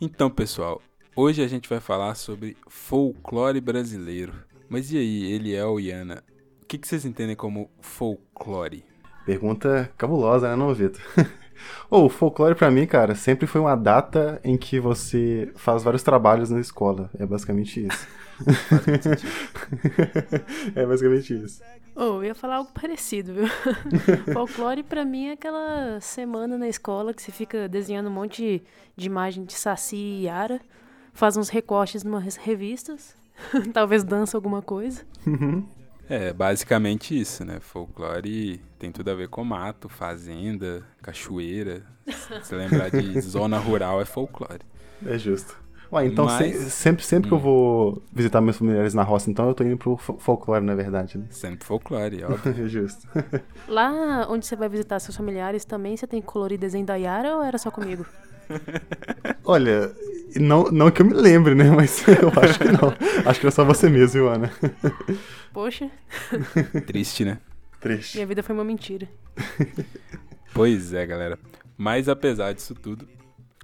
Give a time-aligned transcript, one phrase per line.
[0.00, 0.82] Então, pessoal,
[1.16, 4.34] hoje a gente vai falar sobre folclore brasileiro.
[4.68, 6.22] Mas e aí, Eliel e Ana,
[6.62, 8.84] o que, que vocês entendem como folclore?
[9.24, 11.00] Pergunta cabulosa, né, não, Vitor?
[11.88, 16.02] oh, o folclore para mim, cara, sempre foi uma data em que você faz vários
[16.02, 17.08] trabalhos na escola.
[17.18, 18.06] É basicamente isso.
[20.74, 21.62] é basicamente isso.
[21.96, 23.46] Oh, eu ia falar algo parecido, viu?
[24.34, 28.64] Folclore para mim é aquela semana na escola que você fica desenhando um monte
[28.96, 30.60] de imagem de Saci e Yara,
[31.12, 33.14] faz uns recortes em umas revistas,
[33.72, 35.02] talvez dança alguma coisa.
[35.24, 35.64] Uhum.
[36.08, 37.60] É, basicamente isso, né?
[37.60, 41.82] Folclore tem tudo a ver com mato, fazenda, cachoeira.
[42.42, 44.60] Se lembrar de zona rural é folclore.
[45.06, 45.63] É justo.
[45.94, 47.42] Ué, então Mas- se- sempre, sempre que eu Hum.
[47.42, 51.16] vou visitar meus familiares na roça, então eu tô indo pro fo- folclore, na verdade,
[51.18, 51.26] né?
[51.30, 52.64] Sempre folclore, óbvio.
[52.64, 53.06] É justo.
[53.68, 57.36] Lá onde você vai visitar seus familiares também, você tem que colorir desenho da Yara
[57.36, 58.04] ou era só comigo?
[59.44, 59.92] Olha,
[60.36, 61.70] não, não que eu me lembre, né?
[61.70, 62.92] Mas eu acho que não.
[63.30, 64.50] Acho que era só você mesmo, viu, Ana?
[65.52, 65.90] Poxa,
[66.86, 67.38] Triste, né?
[67.80, 68.16] Triste.
[68.16, 69.08] minha vida foi uma mentira.
[70.52, 71.38] Pois é, galera.
[71.76, 73.06] Mas apesar disso tudo,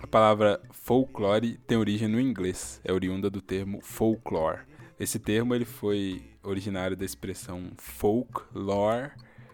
[0.02, 4.60] a palavra folclore tem origem no inglês, é oriunda do termo folklore.
[4.98, 9.10] Esse termo ele foi originário da expressão folklore,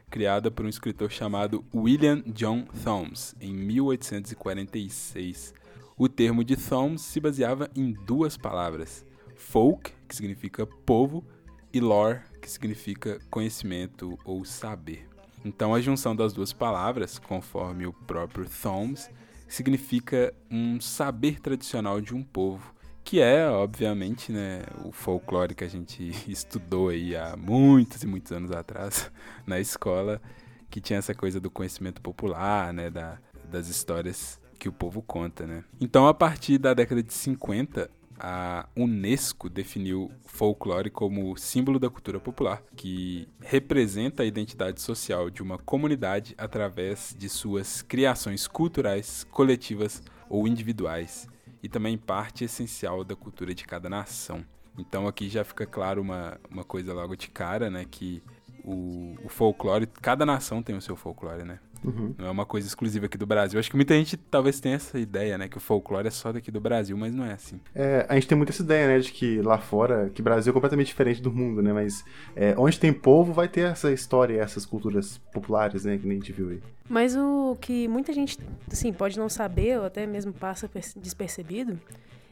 [0.09, 5.53] criada por um escritor chamado William John Thoms em 1846.
[5.97, 11.25] O termo de Thoms se baseava em duas palavras: folk, que significa povo,
[11.73, 15.09] e lore, que significa conhecimento ou saber.
[15.45, 19.11] Então, a junção das duas palavras, conforme o próprio Thoms,
[19.49, 25.69] significa um saber tradicional de um povo, que é, obviamente, né, o folclore que a
[25.69, 29.11] gente estudou aí há muitos e muitos anos atrás
[29.47, 30.21] na escola,
[30.69, 33.19] que tinha essa coisa do conhecimento popular, né, da,
[33.51, 35.63] das histórias que o povo conta, né.
[35.81, 42.19] Então, a partir da década de 50, a Unesco definiu folclore como símbolo da cultura
[42.19, 50.03] popular, que representa a identidade social de uma comunidade através de suas criações culturais, coletivas
[50.29, 51.29] ou individuais,
[51.63, 54.45] e também parte essencial da cultura de cada nação.
[54.79, 58.23] Então aqui já fica claro uma, uma coisa logo de cara, né, que
[58.65, 61.61] o, o folclore, cada nação tem o seu folclore, né?
[61.85, 62.15] Uhum.
[62.19, 63.59] Não é uma coisa exclusiva aqui do Brasil.
[63.61, 65.49] Acho que muita gente talvez tenha essa ideia, né?
[65.49, 67.61] Que o folclore é só daqui do Brasil, mas não é assim.
[67.75, 70.51] É, a gente tem muito essa ideia, né, de que lá fora, que o Brasil
[70.51, 72.05] é completamente diferente do mundo, né, mas
[72.35, 76.21] é, onde tem povo vai ter essa história, essas culturas populares, né, que nem a
[76.21, 76.61] gente viu aí.
[76.89, 78.39] Mas o que muita gente,
[78.71, 81.79] assim, pode não saber ou até mesmo passa per- despercebido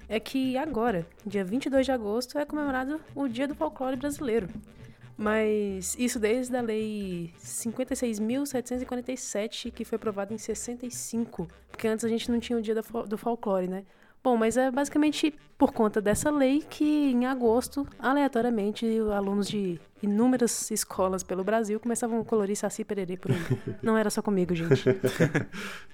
[0.09, 4.49] é que agora, dia 22 de agosto, é comemorado o Dia do Folclore Brasileiro.
[5.17, 12.29] Mas isso desde a Lei 56.747, que foi aprovada em 65, porque antes a gente
[12.31, 13.85] não tinha o Dia do Folclore, né?
[14.25, 20.71] Bom, mas é basicamente por conta dessa lei que em agosto, aleatoriamente, alunos de inúmeras
[20.71, 23.39] escolas pelo Brasil começavam a colorir saci pererê por aí.
[23.83, 24.83] Não era só comigo, gente.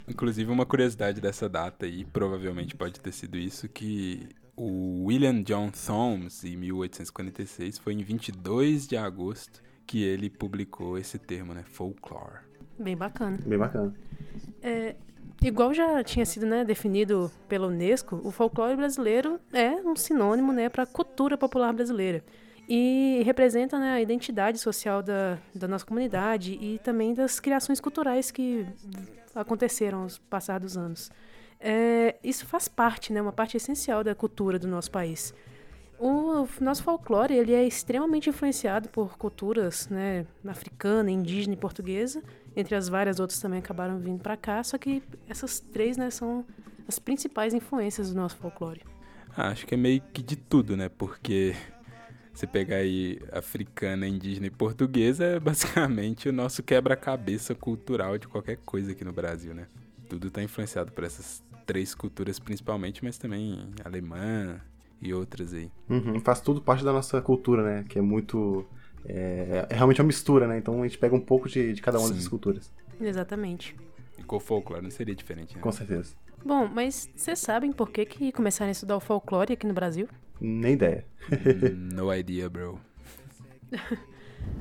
[0.06, 5.70] Inclusive, uma curiosidade dessa data aí, provavelmente pode ter sido isso, que o William John
[5.70, 11.64] Thoms, em 1846, foi em 22 de agosto que ele publicou esse termo, né?
[11.64, 12.38] Folklore.
[12.78, 13.38] Bem bacana.
[13.44, 13.94] Bem bacana.
[14.62, 14.94] É,
[15.42, 20.68] igual já tinha sido né, definido pela Unesco, o folclore brasileiro é um sinônimo né,
[20.68, 22.22] para a cultura popular brasileira.
[22.68, 28.30] E representa né, a identidade social da, da nossa comunidade e também das criações culturais
[28.30, 28.64] que
[29.34, 31.10] aconteceram aos passar dos anos.
[31.60, 35.34] É, isso faz parte, né, uma parte essencial da cultura do nosso país.
[35.98, 42.22] O nosso folclore ele é extremamente influenciado por culturas né, africana, indígena e portuguesa,
[42.56, 46.46] entre as várias outras também acabaram vindo para cá, só que essas três né, são
[46.88, 48.80] as principais influências do nosso folclore.
[49.36, 50.88] Ah, acho que é meio que de tudo, né?
[50.88, 51.54] Porque
[52.32, 58.56] você pegar aí africana, indígena e portuguesa é basicamente o nosso quebra-cabeça cultural de qualquer
[58.64, 59.66] coisa aqui no Brasil, né?
[60.08, 64.60] Tudo tá influenciado por essas três culturas principalmente, mas também alemã
[65.00, 65.70] e outras aí.
[65.88, 68.66] Uhum, faz tudo parte da nossa cultura, né, que é muito...
[69.04, 71.98] É, é realmente uma mistura, né, então a gente pega um pouco de, de cada
[71.98, 72.14] uma Sim.
[72.14, 73.76] dessas culturas, Exatamente.
[74.18, 75.62] E com o folclore não seria diferente, né?
[75.62, 76.12] com certeza.
[76.44, 80.08] Bom, mas vocês sabem por que, que começaram a estudar o folclore aqui no Brasil?
[80.40, 81.06] Nem ideia.
[81.94, 82.80] no idea, bro.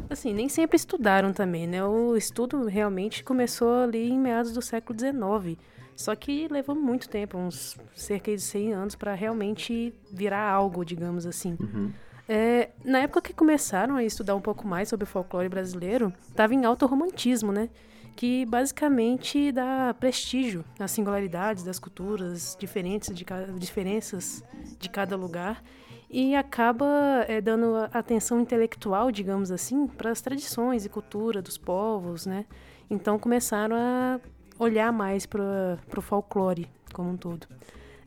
[0.09, 1.83] Assim, nem sempre estudaram também, né?
[1.83, 5.57] O estudo realmente começou ali em meados do século XIX.
[5.99, 11.25] Só que levou muito tempo, uns cerca de 100 anos, para realmente virar algo, digamos
[11.25, 11.57] assim.
[11.59, 11.91] Uhum.
[12.25, 16.53] É, na época que começaram a estudar um pouco mais sobre o folclore brasileiro, estava
[16.53, 17.69] em alto romantismo, né?
[18.15, 24.41] Que basicamente dá prestígio às singularidades das culturas diferentes de cada, diferenças
[24.79, 25.61] de cada lugar
[26.09, 32.25] e acaba é, dando atenção intelectual, digamos assim, para as tradições e cultura dos povos,
[32.25, 32.45] né?
[32.89, 34.19] Então começaram a
[34.59, 37.47] olhar mais para o folclore como um todo.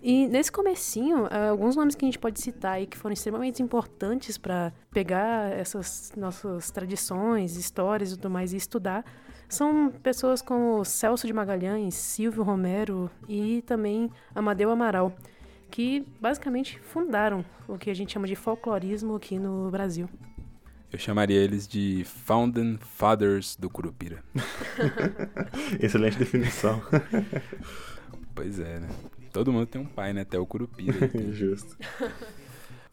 [0.02, 3.62] E nesse comecinho, eh, alguns nomes que a gente pode citar aí que foram extremamente
[3.62, 9.04] importantes para pegar essas nossas tradições, histórias e tudo mais e estudar,
[9.49, 15.12] são pessoas como Celso de Magalhães, Silvio Romero e também Amadeu Amaral,
[15.70, 20.08] que basicamente fundaram o que a gente chama de folclorismo aqui no Brasil.
[20.92, 24.22] Eu chamaria eles de Founding Fathers do Curupira.
[25.80, 26.82] Excelente definição.
[28.34, 28.88] pois é, né?
[29.32, 30.20] Todo mundo tem um pai, né?
[30.20, 31.10] Até o Curupira.
[31.32, 31.78] Justo.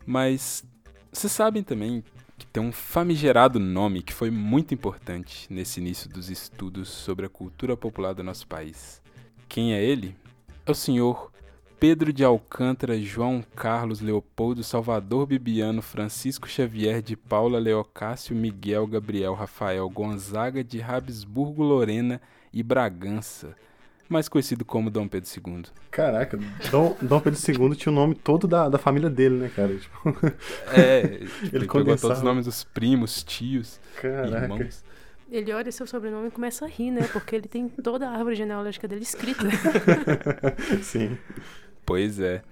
[0.05, 0.63] Mas
[1.11, 2.01] vocês sabem também
[2.37, 7.29] que tem um famigerado nome que foi muito importante nesse início dos estudos sobre a
[7.29, 9.01] cultura popular do nosso país.
[9.49, 10.15] Quem é ele?
[10.65, 11.33] É o senhor
[11.79, 19.33] Pedro de Alcântara, João Carlos, Leopoldo, Salvador Bibiano, Francisco Xavier de Paula, Leocácio, Miguel, Gabriel,
[19.33, 22.19] Rafael, Gonzaga de Habsburgo, Lorena
[22.51, 23.55] e Bragança
[24.09, 25.65] mais conhecido como Dom Pedro II.
[25.91, 26.37] Caraca,
[26.71, 29.75] Dom, Dom Pedro II tinha o nome todo da, da família dele, né, cara?
[29.77, 30.15] Tipo...
[30.75, 34.45] É, tipo, ele, pegou todos os nomes dos primos, tios, Caraca.
[34.45, 34.83] irmãos.
[35.31, 37.07] Ele olha seu sobrenome e começa a rir, né?
[37.13, 39.43] Porque ele tem toda a árvore genealógica dele escrita.
[40.81, 41.15] Sim.
[41.89, 42.43] Pois é.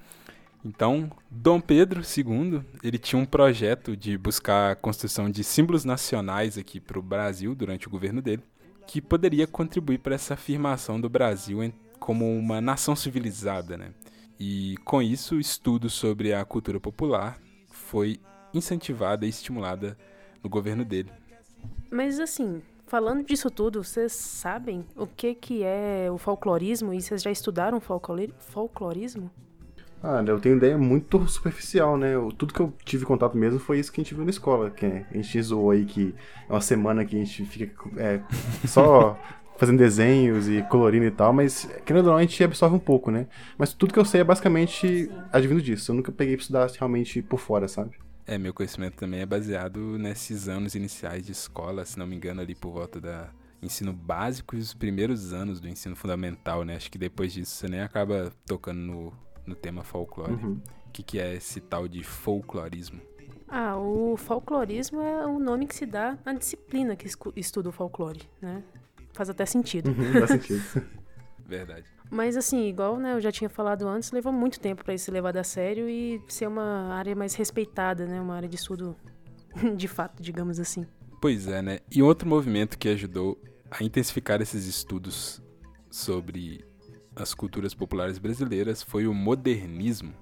[0.65, 6.57] Então, Dom Pedro II, ele tinha um projeto de buscar a construção de símbolos nacionais
[6.57, 8.41] aqui para o Brasil durante o governo dele
[8.87, 11.59] que poderia contribuir para essa afirmação do Brasil
[11.99, 13.91] como uma nação civilizada, né?
[14.39, 17.37] E com isso, estudo sobre a cultura popular
[17.69, 18.19] foi
[18.51, 19.95] incentivada e estimulada
[20.43, 21.11] no governo dele.
[21.91, 27.21] Mas assim, falando disso tudo, vocês sabem o que que é o folclorismo e vocês
[27.21, 29.29] já estudaram folclorismo?
[30.01, 32.13] Ah, eu tenho ideia muito superficial, né?
[32.37, 34.69] tudo que eu tive contato mesmo foi isso que a gente viu na escola.
[34.69, 36.13] Que a gente zoou aí que
[36.47, 38.21] é uma semana que a gente fica é,
[38.65, 39.19] só
[39.57, 43.09] fazendo desenhos e colorindo e tal, mas querendo ou não, a gente absorve um pouco,
[43.09, 43.27] né?
[43.57, 45.91] Mas tudo que eu sei é basicamente advindo disso.
[45.91, 47.97] Eu nunca peguei pra estudar realmente por fora, sabe?
[48.27, 52.41] É, meu conhecimento também é baseado nesses anos iniciais de escola, se não me engano,
[52.41, 53.29] ali por volta da
[53.61, 56.75] ensino básico e os primeiros anos do ensino fundamental, né?
[56.75, 59.13] Acho que depois disso você nem acaba tocando no
[59.47, 60.33] no tema folclore.
[60.33, 60.61] Uhum.
[60.87, 62.99] O que, que é esse tal de folclorismo?
[63.47, 68.21] Ah, o folclorismo é o nome que se dá à disciplina que estuda o folclore,
[68.41, 68.61] né?
[69.13, 69.89] Faz até sentido.
[69.89, 70.85] Uhum, faz sentido.
[71.47, 71.85] Verdade.
[72.09, 75.11] Mas assim, igual né, eu já tinha falado antes, levou muito tempo para isso ser
[75.11, 78.19] levado a sério e ser uma área mais respeitada, né?
[78.19, 78.95] Uma área de estudo
[79.75, 80.85] de fato, digamos assim.
[81.21, 81.79] Pois é, né?
[81.91, 85.41] E outro movimento que ajudou a intensificar esses estudos
[85.89, 86.63] sobre
[87.15, 90.13] as culturas populares brasileiras foi o modernismo.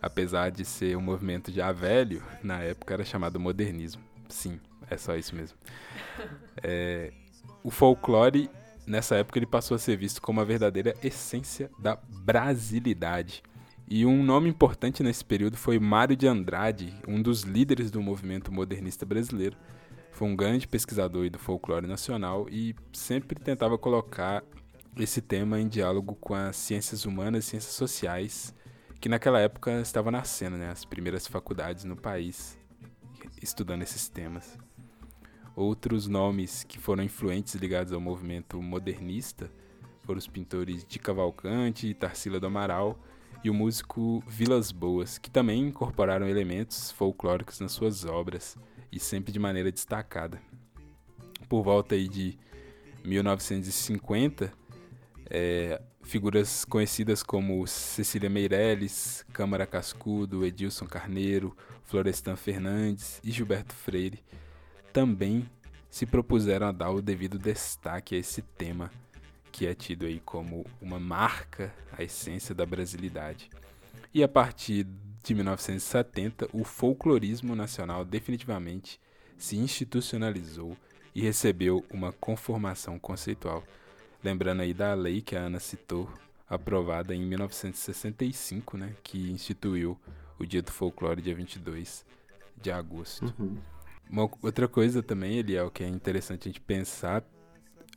[0.00, 4.02] Apesar de ser um movimento já velho, na época era chamado modernismo.
[4.28, 4.58] Sim,
[4.90, 5.56] é só isso mesmo.
[6.62, 7.12] É,
[7.64, 8.48] o folclore,
[8.86, 13.42] nessa época, ele passou a ser visto como a verdadeira essência da brasilidade.
[13.88, 18.52] E um nome importante nesse período foi Mário de Andrade, um dos líderes do movimento
[18.52, 19.56] modernista brasileiro.
[20.12, 24.42] Foi um grande pesquisador do folclore nacional e sempre tentava colocar
[24.96, 28.54] esse tema em diálogo com as ciências humanas e ciências sociais,
[29.00, 32.58] que naquela época estavam nascendo, né, as primeiras faculdades no país
[33.42, 34.56] estudando esses temas.
[35.54, 39.50] Outros nomes que foram influentes ligados ao movimento modernista
[40.02, 42.98] foram os pintores de Cavalcante, Tarsila do Amaral
[43.44, 48.56] e o músico Vilas Boas, que também incorporaram elementos folclóricos nas suas obras
[48.90, 50.40] e sempre de maneira destacada.
[51.48, 52.38] Por volta aí de
[53.04, 54.52] 1950,
[55.28, 61.54] é, figuras conhecidas como Cecília Meirelles, Câmara Cascudo, Edilson Carneiro,
[61.84, 64.22] Florestan Fernandes e Gilberto Freire
[64.92, 65.48] também
[65.90, 68.90] se propuseram a dar o devido destaque a esse tema
[69.50, 73.50] que é tido aí como uma marca, a essência da brasilidade.
[74.14, 74.86] E a partir
[75.22, 78.98] de 1970, o folclorismo nacional definitivamente
[79.36, 80.76] se institucionalizou
[81.14, 83.62] e recebeu uma conformação conceitual
[84.22, 86.08] Lembrando aí da lei que a Ana citou,
[86.48, 89.98] aprovada em 1965, né, que instituiu
[90.38, 92.04] o Dia do Folclore, dia 22
[92.56, 93.34] de agosto.
[93.38, 93.58] Uhum.
[94.10, 97.24] Uma outra coisa também, ele é o que é interessante a gente pensar,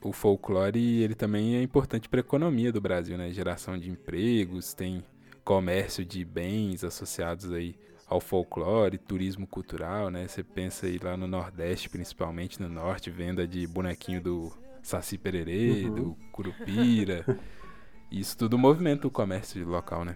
[0.01, 3.31] o folclore ele também é importante para a economia do Brasil, né?
[3.31, 5.03] Geração de empregos, tem
[5.43, 7.75] comércio de bens associados aí
[8.07, 10.27] ao folclore, turismo cultural, né?
[10.27, 15.85] Você pensa aí lá no Nordeste, principalmente no Norte, venda de bonequinho do Saci Pererê,
[15.85, 15.93] Uhum.
[15.95, 17.25] do Curupira.
[18.11, 20.15] Isso tudo movimenta o comércio local, né?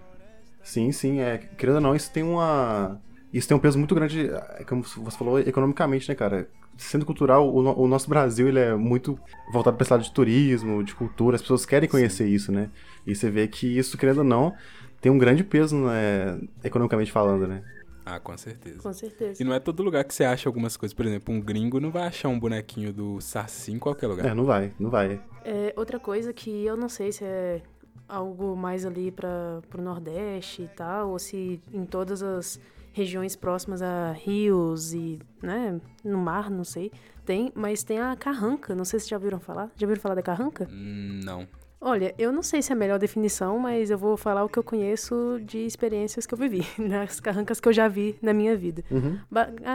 [0.61, 1.37] Sim, sim, é.
[1.39, 3.01] Querendo ou não, isso tem uma.
[3.31, 6.47] Isso tem um peso muito grande, é, como você falou, economicamente, né, cara?
[6.77, 9.19] Sendo cultural, o, no- o nosso Brasil ele é muito
[9.51, 12.69] voltado para esse lado de turismo, de cultura, as pessoas querem conhecer isso, né?
[13.05, 14.55] E você vê que isso, querendo ou não,
[15.01, 17.63] tem um grande peso, né, economicamente falando, né?
[18.05, 18.79] Ah, com certeza.
[18.79, 19.43] Com certeza.
[19.43, 20.95] E não é todo lugar que você acha algumas coisas.
[20.95, 24.25] Por exemplo, um gringo não vai achar um bonequinho do Saci em qualquer lugar.
[24.25, 25.21] É, não vai, não vai.
[25.45, 27.61] É, outra coisa que eu não sei se é
[28.07, 32.59] algo mais ali para pro Nordeste e tal, ou se em todas as
[32.91, 36.91] regiões próximas a rios e, né, no mar, não sei,
[37.25, 39.69] tem, mas tem a carranca, não sei se já ouviram falar.
[39.75, 40.67] Já ouviram falar da carranca?
[40.71, 41.47] Hum, Não.
[41.81, 44.59] Olha, eu não sei se é a melhor definição, mas eu vou falar o que
[44.59, 48.53] eu conheço de experiências que eu vivi, nas carrancas que eu já vi na minha
[48.57, 48.83] vida.
[48.91, 49.17] Uhum.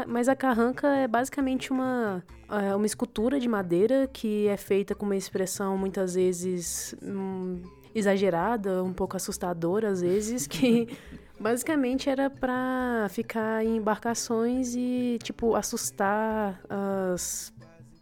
[0.06, 5.06] Mas a carranca é basicamente uma, é, uma escultura de madeira que é feita com
[5.06, 7.62] uma expressão muitas vezes hum,
[7.94, 10.87] exagerada, um pouco assustadora às vezes, que
[11.38, 17.53] basicamente era pra ficar em embarcações e, tipo, assustar as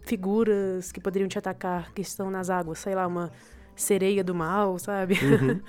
[0.03, 3.31] figuras que poderiam te atacar, que estão nas águas, sei lá, uma
[3.75, 5.17] sereia do mal, sabe?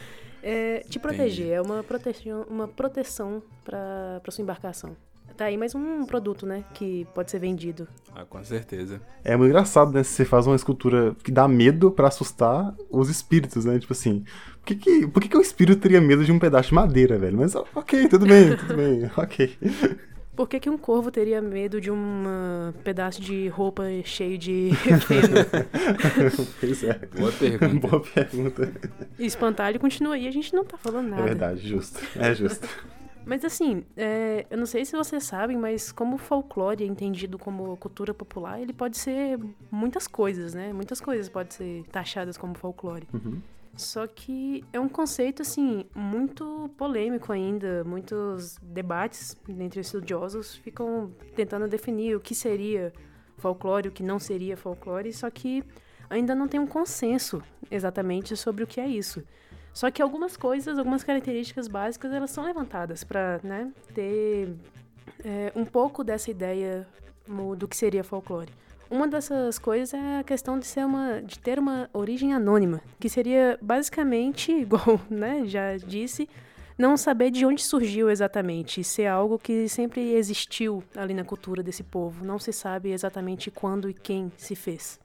[0.46, 4.94] É, te proteger, é uma proteção, uma proteção para sua embarcação.
[5.36, 7.88] Tá aí mais um produto, né, que pode ser vendido.
[8.16, 9.02] Ah, com certeza.
[9.24, 10.04] É muito engraçado, né?
[10.04, 13.80] Se você faz uma escultura que dá medo pra assustar os espíritos, né?
[13.80, 14.24] Tipo assim,
[14.60, 17.18] por que, que, por que, que o espírito teria medo de um pedaço de madeira,
[17.18, 17.38] velho?
[17.38, 19.58] Mas ok, tudo bem, tudo bem, ok.
[20.36, 22.24] Por que, que um corvo teria medo de um
[22.84, 24.70] pedaço de roupa cheio de
[25.08, 26.48] feno?
[26.60, 27.00] pois é.
[27.18, 27.88] Boa pergunta.
[27.88, 28.72] Boa pergunta.
[29.18, 31.24] E espantalho continua aí, a gente não tá falando É nada.
[31.24, 32.00] verdade, justo.
[32.16, 32.68] É justo.
[33.26, 37.38] Mas assim, é, eu não sei se vocês sabem, mas como o folclore é entendido
[37.38, 39.40] como cultura popular, ele pode ser
[39.72, 40.74] muitas coisas, né?
[40.74, 43.08] Muitas coisas podem ser taxadas como folclore.
[43.14, 43.42] Uhum.
[43.76, 47.84] Só que é um conceito, assim, muito polêmico ainda.
[47.84, 52.94] Muitos debates entre estudiosos ficam tentando definir o que seria
[53.38, 55.64] folclore, o que não seria folclore, só que
[56.10, 59.24] ainda não tem um consenso exatamente sobre o que é isso.
[59.74, 64.54] Só que algumas coisas, algumas características básicas, elas são levantadas para né, ter
[65.26, 66.88] é, um pouco dessa ideia
[67.58, 68.52] do que seria folclore.
[68.90, 73.10] Uma dessas coisas é a questão de ser uma, de ter uma origem anônima, que
[73.10, 76.30] seria basicamente, igual, né, já disse,
[76.78, 81.84] não saber de onde surgiu exatamente, ser algo que sempre existiu ali na cultura desse
[81.84, 82.24] povo.
[82.24, 85.00] Não se sabe exatamente quando e quem se fez,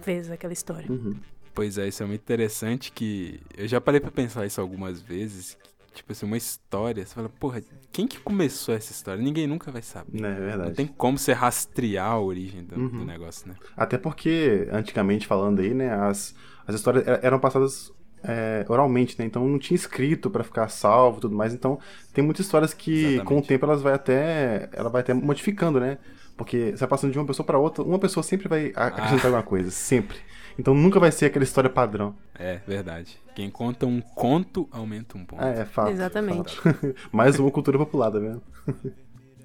[0.00, 0.90] fez aquela história.
[0.90, 1.14] Uhum.
[1.54, 5.56] Pois é, isso é muito interessante que eu já parei pra pensar isso algumas vezes.
[5.86, 9.22] que, Tipo assim, uma história, você fala, porra, quem que começou essa história?
[9.22, 10.18] Ninguém nunca vai saber.
[10.18, 10.74] É Não verdade.
[10.74, 13.04] tem como você rastrear a origem do, do Uhum.
[13.04, 13.54] negócio, né?
[13.76, 16.34] Até porque, antigamente falando aí, né, as,
[16.66, 17.92] as histórias er- eram passadas
[18.26, 19.26] é, oralmente, né?
[19.26, 21.52] Então não tinha escrito pra ficar salvo e tudo mais.
[21.54, 21.78] Então
[22.12, 23.24] tem muitas histórias que Exatamente.
[23.26, 24.68] com o tempo elas vai até.
[24.72, 25.98] Ela vai até modificando, né?
[26.36, 29.42] Porque você vai passando de uma pessoa pra outra, uma pessoa sempre vai acrescentar alguma
[29.42, 29.70] coisa.
[29.70, 30.16] Sempre.
[30.58, 32.14] Então nunca vai ser aquela história padrão.
[32.38, 33.18] É, verdade.
[33.34, 35.42] Quem conta um conto, aumenta um ponto.
[35.42, 35.90] É, é fato.
[35.90, 36.56] Exatamente.
[36.60, 36.94] fato.
[37.12, 38.42] Mais uma cultura popular, tá vendo?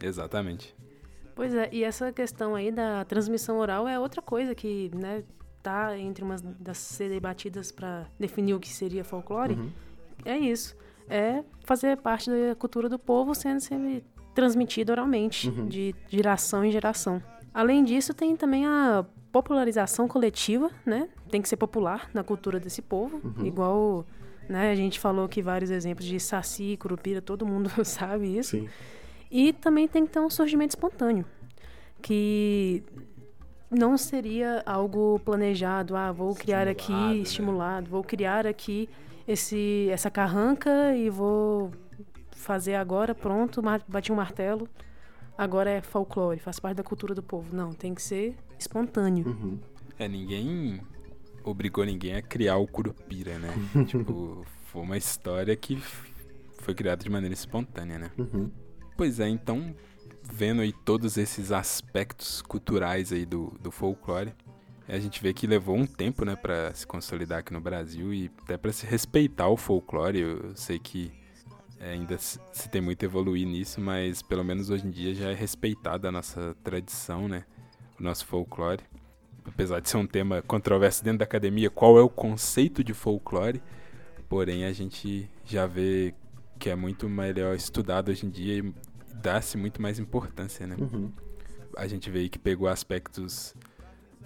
[0.01, 0.75] Exatamente.
[1.35, 5.23] Pois é, e essa questão aí da transmissão oral é outra coisa que, né,
[5.63, 9.53] tá entre umas das ser debatidas para definir o que seria folclore.
[9.55, 9.69] Uhum.
[10.25, 10.75] É isso.
[11.09, 14.03] É fazer parte da cultura do povo sendo sempre
[14.35, 15.67] transmitido oralmente, Uhum.
[15.67, 17.21] de geração em geração.
[17.53, 21.07] Além disso, tem também a popularização coletiva, né?
[21.29, 23.45] Tem que ser popular na cultura desse povo, Uhum.
[23.45, 24.05] igual,
[24.47, 28.51] né, a gente falou aqui vários exemplos de saci, curupira, todo mundo sabe isso.
[28.57, 28.69] Sim.
[29.31, 31.23] E também tem que ter um surgimento espontâneo,
[32.01, 32.83] que
[33.69, 36.71] não seria algo planejado, ah, vou criar Estimulado,
[37.11, 37.21] aqui, né?
[37.21, 38.89] estimulado, vou criar aqui
[39.27, 41.71] esse essa carranca e vou
[42.31, 44.67] fazer agora, pronto, bati um martelo,
[45.37, 47.55] agora é folclore, faz parte da cultura do povo.
[47.55, 49.27] Não, tem que ser espontâneo.
[49.27, 49.59] Uhum.
[49.97, 50.81] É, ninguém
[51.43, 53.53] obrigou ninguém a criar o Curupira, né?
[53.87, 55.81] tipo, foi uma história que
[56.59, 58.11] foi criada de maneira espontânea, né?
[58.17, 58.51] Uhum.
[58.95, 59.73] Pois é, então,
[60.23, 64.33] vendo aí todos esses aspectos culturais aí do, do folclore,
[64.87, 68.31] a gente vê que levou um tempo, né, pra se consolidar aqui no Brasil e
[68.43, 70.19] até pra se respeitar o folclore.
[70.19, 71.11] Eu sei que
[71.79, 75.13] é, ainda se se tem muito a evoluir nisso, mas pelo menos hoje em dia
[75.13, 77.45] já é respeitada a nossa tradição, né,
[77.99, 78.83] o nosso folclore.
[79.45, 83.61] Apesar de ser um tema controverso dentro da academia, qual é o conceito de folclore?
[84.27, 86.13] Porém, a gente já vê
[86.59, 88.73] que é muito melhor estudado hoje em dia e
[89.15, 90.75] dá-se muito mais importância, né?
[90.79, 91.11] Uhum.
[91.75, 93.55] A gente vê que pegou aspectos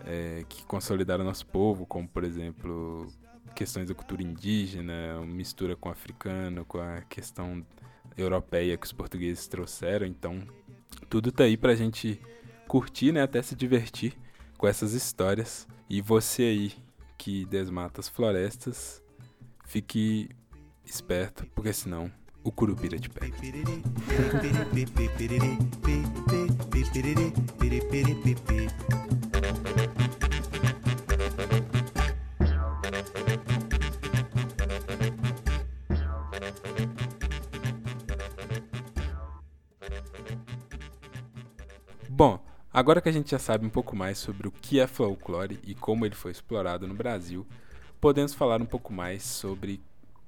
[0.06, 3.08] é, que consolidaram nosso povo, como, por exemplo,
[3.56, 7.66] questões da cultura indígena, mistura com o africano, com a questão
[8.18, 10.06] europeia que os portugueses trouxeram.
[10.06, 10.42] Então,
[11.10, 12.20] tudo tá aí pra gente
[12.74, 13.22] curtir, né?
[13.22, 14.18] Até se divertir
[14.58, 15.68] com essas histórias.
[15.88, 16.74] E você aí
[17.20, 19.00] que desmata as florestas,
[19.68, 20.28] fique
[20.84, 22.12] esperto, porque senão
[22.44, 23.38] o curupira te pega.
[42.84, 45.74] agora que a gente já sabe um pouco mais sobre o que é folclore e
[45.74, 47.48] como ele foi explorado no Brasil,
[48.02, 49.82] podemos falar um pouco mais sobre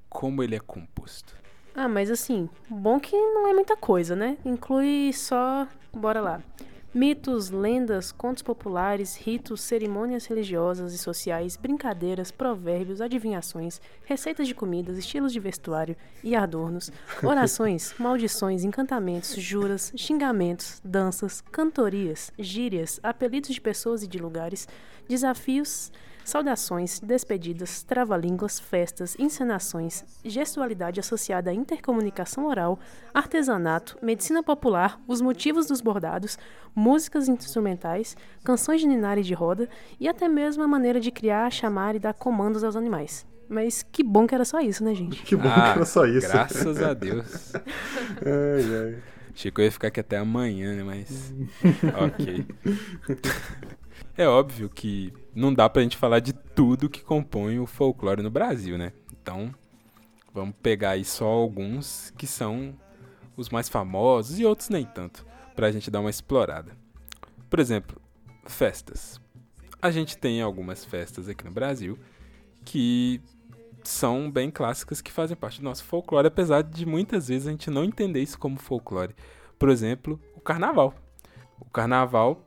[0.08, 1.36] como ele é composto.
[1.76, 4.38] Ah, mas assim, bom que não é muita coisa, né?
[4.46, 5.68] Inclui só.
[5.94, 6.42] Bora lá.
[6.96, 14.98] Mitos, lendas, contos populares, ritos, cerimônias religiosas e sociais, brincadeiras, provérbios, adivinhações, receitas de comidas,
[14.98, 23.60] estilos de vestuário e adornos, orações, maldições, encantamentos, juras, xingamentos, danças, cantorias, gírias, apelidos de
[23.60, 24.66] pessoas e de lugares,
[25.06, 25.92] desafios,
[26.26, 32.80] saudações, despedidas, trava-línguas, festas, encenações, gestualidade associada à intercomunicação oral,
[33.14, 36.38] artesanato, medicina popular, os motivos dos bordados,
[36.76, 41.50] músicas instrumentais, canções de ninar e de roda e até mesmo a maneira de criar,
[41.52, 43.26] chamar e dar comandos aos animais.
[43.48, 45.22] Mas que bom que era só isso, né, gente?
[45.22, 46.28] Que bom Ah, que era só isso.
[46.28, 47.54] Graças a Deus.
[48.26, 48.96] Ai, ai.
[49.36, 50.84] Achei que eu ia ficar aqui até amanhã, né?
[50.84, 51.34] Mas.
[52.08, 52.46] ok.
[54.18, 58.32] É óbvio que não dá pra gente falar de tudo que compõe o folclore no
[58.32, 58.94] Brasil, né?
[59.12, 59.54] Então,
[60.34, 62.74] vamos pegar aí só alguns que são
[63.36, 66.72] os mais famosos e outros nem tanto, pra gente dar uma explorada.
[67.50, 68.02] Por exemplo,
[68.46, 69.20] festas.
[69.82, 72.00] A gente tem algumas festas aqui no Brasil
[72.64, 73.22] que
[73.84, 77.70] são bem clássicas que fazem parte do nosso folclore, apesar de muitas vezes a gente
[77.70, 79.14] não entender isso como folclore.
[79.60, 80.94] Por exemplo, o carnaval.
[81.60, 82.46] O carnaval,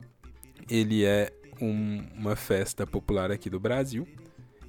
[0.68, 4.06] ele é um- uma festa popular aqui do Brasil.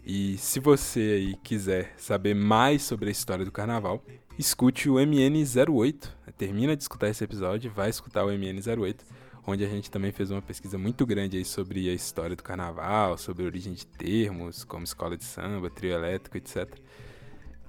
[0.06, 4.04] E se você aí quiser saber mais sobre a história do carnaval,
[4.38, 6.10] escute o MN08.
[6.38, 9.02] Termina de escutar esse episódio, vai escutar o MN08,
[9.46, 13.18] onde a gente também fez uma pesquisa muito grande aí sobre a história do carnaval,
[13.18, 16.74] sobre a origem de termos, como escola de samba, trio elétrico, etc.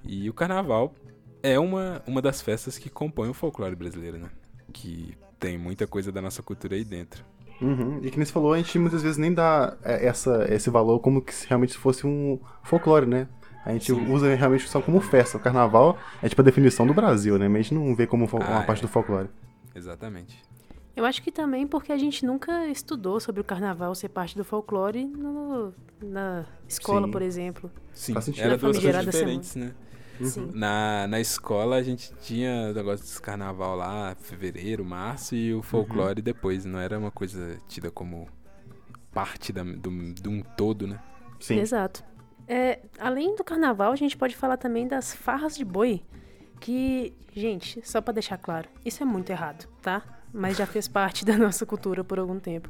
[0.03, 0.95] E o carnaval
[1.43, 4.29] é uma, uma das festas que compõem o folclore brasileiro, né?
[4.73, 7.25] Que tem muita coisa da nossa cultura aí dentro.
[7.61, 7.99] Uhum.
[8.01, 10.99] E que nem você falou, a gente muitas vezes nem dá é, essa, esse valor
[10.99, 13.27] como que se realmente fosse um folclore, né?
[13.65, 14.11] A gente Sim.
[14.11, 15.37] usa realmente só como festa.
[15.37, 17.47] O carnaval é tipo a definição do Brasil, né?
[17.47, 18.81] Mas a gente não vê como fo- Ah, uma parte é.
[18.81, 19.29] do folclore.
[19.75, 20.43] Exatamente.
[20.95, 24.43] Eu acho que também porque a gente nunca estudou sobre o carnaval ser parte do
[24.43, 27.11] folclore no- na escola, Sim.
[27.11, 27.71] por exemplo.
[27.93, 28.41] Sim, Faz sentido.
[28.43, 29.71] era Na duas coisas famigerada diferentes, né?
[30.25, 30.51] Sim.
[30.53, 35.61] Na, na escola a gente tinha o negócio desse carnaval lá, fevereiro, março, e o
[35.61, 36.65] folclore depois.
[36.65, 38.27] Não era uma coisa tida como
[39.11, 40.99] parte da, do, de um todo, né?
[41.39, 41.59] Sim.
[41.59, 42.03] Exato.
[42.47, 46.01] É, além do carnaval, a gente pode falar também das farras de boi.
[46.59, 50.03] Que, gente, só pra deixar claro, isso é muito errado, tá?
[50.33, 52.69] Mas já fez parte da nossa cultura por algum tempo.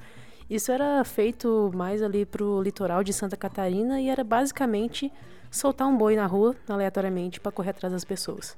[0.50, 5.12] Isso era feito mais ali pro litoral de Santa Catarina e era basicamente
[5.52, 8.58] soltar um boi na rua, aleatoriamente, pra correr atrás das pessoas.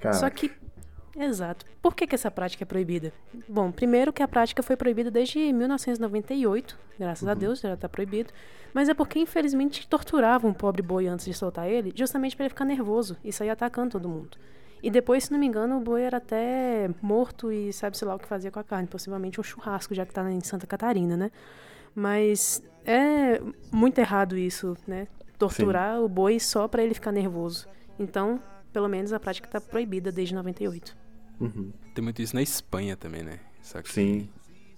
[0.00, 0.50] Cara, Só que,
[1.14, 1.66] exato.
[1.82, 3.12] Por que, que essa prática é proibida?
[3.46, 8.32] Bom, primeiro que a prática foi proibida desde 1998, graças a Deus já está proibido.
[8.72, 12.50] Mas é porque, infelizmente, torturavam um pobre boi antes de soltar ele, justamente para ele
[12.50, 14.36] ficar nervoso e sair atacando todo mundo.
[14.82, 18.18] E depois, se não me engano, o boi era até morto e sabe-se lá o
[18.18, 21.30] que fazia com a carne, possivelmente um churrasco, já que tá em Santa Catarina, né?
[21.94, 23.40] Mas é
[23.72, 25.08] muito errado isso, né?
[25.38, 27.66] Torturar o boi só para ele ficar nervoso.
[27.98, 28.40] Então,
[28.72, 30.96] pelo menos a prática tá proibida desde 98.
[31.40, 31.72] Uhum.
[31.94, 33.38] Tem muito isso na Espanha também, né?
[33.62, 34.28] Só que, Sim.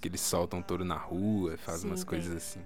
[0.01, 2.09] que eles soltam touro na rua, fazem Sim, umas tem.
[2.09, 2.61] coisas assim.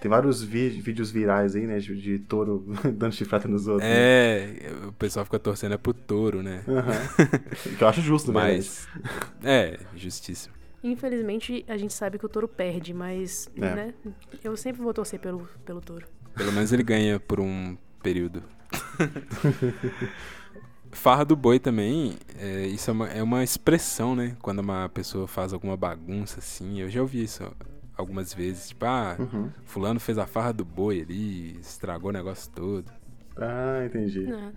[0.00, 1.78] Tem vários vídeos virais aí, né?
[1.78, 3.88] De, de touro dando chifrada nos outros.
[3.88, 3.96] né?
[3.96, 6.62] É, o pessoal fica torcendo é pro touro, né?
[6.68, 7.76] Aham.
[7.76, 8.40] que eu acho justo, né?
[8.40, 8.86] Mas.
[9.42, 10.54] É, justíssimo.
[10.84, 13.60] Infelizmente, a gente sabe que o touro perde, mas, É.
[13.74, 13.94] né?
[14.44, 16.06] Eu sempre vou torcer pelo, pelo touro.
[16.36, 18.42] Pelo menos ele ganha por um período.
[20.92, 24.36] Farra do boi também, é, isso é uma, é uma expressão, né?
[24.40, 26.80] Quando uma pessoa faz alguma bagunça assim.
[26.80, 27.42] Eu já ouvi isso
[27.96, 28.68] algumas vezes.
[28.68, 29.50] Tipo, ah, Uhum.
[29.64, 32.90] fulano fez a farra do boi ali, estragou o negócio todo.
[33.36, 34.30] Ah, entendi.
[34.32, 34.52] É.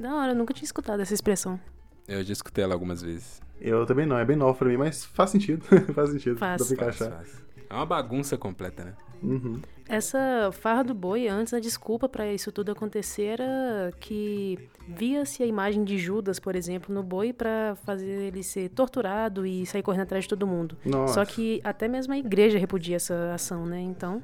[0.00, 1.58] Da hora, eu nunca tinha escutado essa expressão.
[2.06, 3.40] Eu já escutei ela algumas vezes.
[3.60, 5.64] Eu também não, é bem novo pra mim, mas faz sentido.
[5.94, 6.38] faz sentido.
[6.38, 6.68] Faz.
[6.68, 7.16] Dá pra Faz, encaixar.
[7.18, 7.42] faz.
[7.70, 8.94] É uma bagunça completa, né?
[9.22, 9.60] Uhum.
[9.88, 14.58] Essa farra do boi, antes a desculpa pra isso tudo acontecer era que
[14.88, 19.66] via-se a imagem de Judas, por exemplo, no boi pra fazer ele ser torturado e
[19.66, 20.76] sair correndo atrás de todo mundo.
[20.84, 21.14] Nossa.
[21.14, 23.80] Só que até mesmo a igreja repudia essa ação, né?
[23.80, 24.22] Então,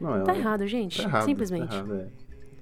[0.00, 0.98] Não, é tá errado, gente.
[1.02, 1.24] Tá errado.
[1.24, 1.68] Simplesmente.
[1.68, 2.06] Tá errado, é.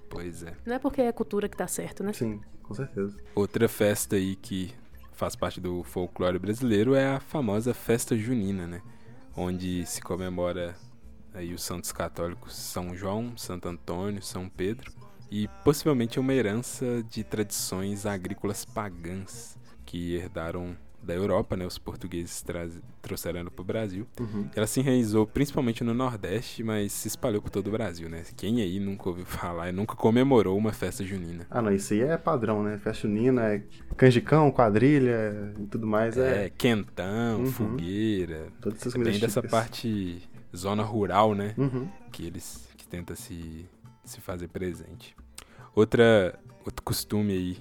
[0.09, 0.55] Pois é.
[0.65, 2.13] Não é porque é a cultura que tá certo, né?
[2.13, 3.17] Sim, com certeza.
[3.35, 4.73] Outra festa aí que
[5.13, 8.81] faz parte do folclore brasileiro é a famosa festa junina, né?
[9.37, 10.77] Onde se comemora
[11.35, 14.91] aí os santos católicos São João, Santo Antônio, São Pedro
[15.31, 21.67] e possivelmente é uma herança de tradições agrícolas pagãs que herdaram da Europa, né?
[21.67, 24.07] Os portugueses traz- trouxeram ela para o Brasil.
[24.19, 24.49] Uhum.
[24.57, 28.23] Ela se enraizou principalmente no Nordeste, mas se espalhou por todo o Brasil, né?
[28.35, 31.47] Quem aí nunca ouviu falar e nunca comemorou uma festa junina?
[31.51, 32.79] Ah, não, isso aí é padrão, né?
[32.79, 33.63] Festa junina, é
[33.99, 36.17] canjicão, quadrilha e tudo mais.
[36.17, 37.47] É, É, quentão, Uhum.
[37.47, 38.47] fogueira.
[38.63, 40.23] todas essas Bem coisas dessa parte
[40.55, 41.55] zona rural, né?
[41.57, 41.89] Uhum.
[42.13, 43.69] Que eles que tenta se,
[44.05, 45.17] se fazer presente.
[45.75, 47.59] Outra, outro costume aí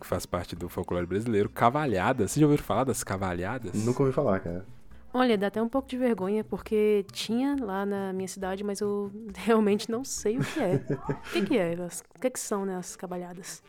[0.00, 2.32] que faz parte do folclore brasileiro, cavalhadas.
[2.32, 3.72] Vocês já ouviram falar das cavalhadas?
[3.72, 4.66] Nunca ouvi falar, cara.
[5.14, 9.12] Olha, dá até um pouco de vergonha, porque tinha lá na minha cidade, mas eu
[9.36, 10.74] realmente não sei o que é.
[10.74, 11.74] O que, que é?
[12.16, 13.62] O que, que são, né, as cabalhadas?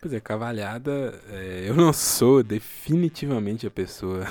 [0.00, 4.26] Pois é, cavalhada, é, eu não sou definitivamente a pessoa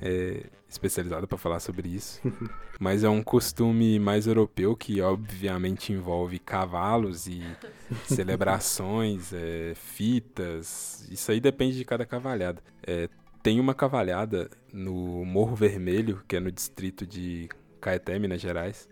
[0.00, 2.20] é, especializada para falar sobre isso,
[2.78, 7.42] mas é um costume mais europeu que obviamente envolve cavalos e
[8.06, 12.62] celebrações, é, fitas, isso aí depende de cada cavalhada.
[12.86, 13.08] É,
[13.42, 17.48] tem uma cavalhada no Morro Vermelho, que é no distrito de
[17.80, 18.88] Caeté, Minas Gerais,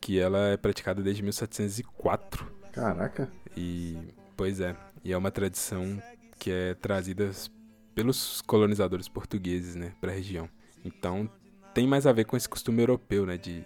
[0.00, 2.46] que ela é praticada desde 1704.
[2.72, 3.28] Caraca.
[3.56, 3.98] E,
[4.36, 6.00] pois é, e é uma tradição
[6.38, 7.30] que é trazida
[7.98, 10.48] pelos colonizadores portugueses, né, para a região.
[10.84, 11.28] Então,
[11.74, 13.64] tem mais a ver com esse costume europeu, né, de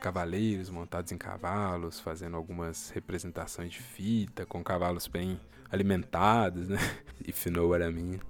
[0.00, 6.78] cavaleiros montados em cavalos, fazendo algumas representações de fita, com cavalos bem alimentados, né,
[7.26, 8.20] if you know what I mean.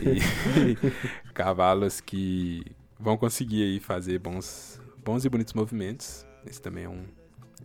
[0.00, 0.76] E
[1.34, 2.64] cavalos que
[2.98, 6.24] vão conseguir aí fazer bons, bons e bonitos movimentos.
[6.46, 7.04] Esse também é um,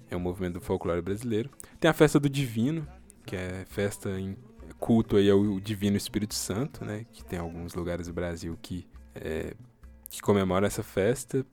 [0.10, 1.50] é um movimento do folclore brasileiro.
[1.80, 2.86] Tem a festa do Divino,
[3.26, 4.36] que é festa em
[4.82, 7.06] culto aí ao Divino Espírito Santo, né?
[7.14, 9.54] Que tem alguns lugares do Brasil que, é,
[10.10, 11.46] que comemoram essa festa.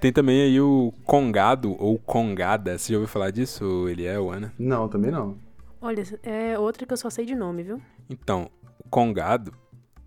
[0.00, 2.78] Tem também aí o Congado ou Congada.
[2.78, 4.54] Você já ouviu falar disso, Eliel, Ana?
[4.56, 5.36] Não, também não.
[5.82, 7.82] Olha, é outra que eu só sei de nome, viu?
[8.08, 9.52] Então, o Congado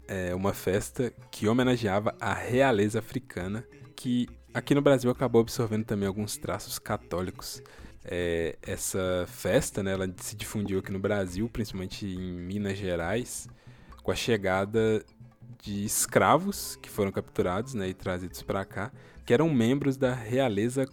[0.07, 6.07] é uma festa que homenageava a realeza africana, que aqui no Brasil acabou absorvendo também
[6.07, 7.61] alguns traços católicos.
[8.05, 13.47] É, essa festa, né, ela se difundiu aqui no Brasil, principalmente em Minas Gerais,
[14.01, 15.03] com a chegada
[15.61, 18.91] de escravos que foram capturados né, e trazidos para cá,
[19.25, 20.85] que eram membros da realeza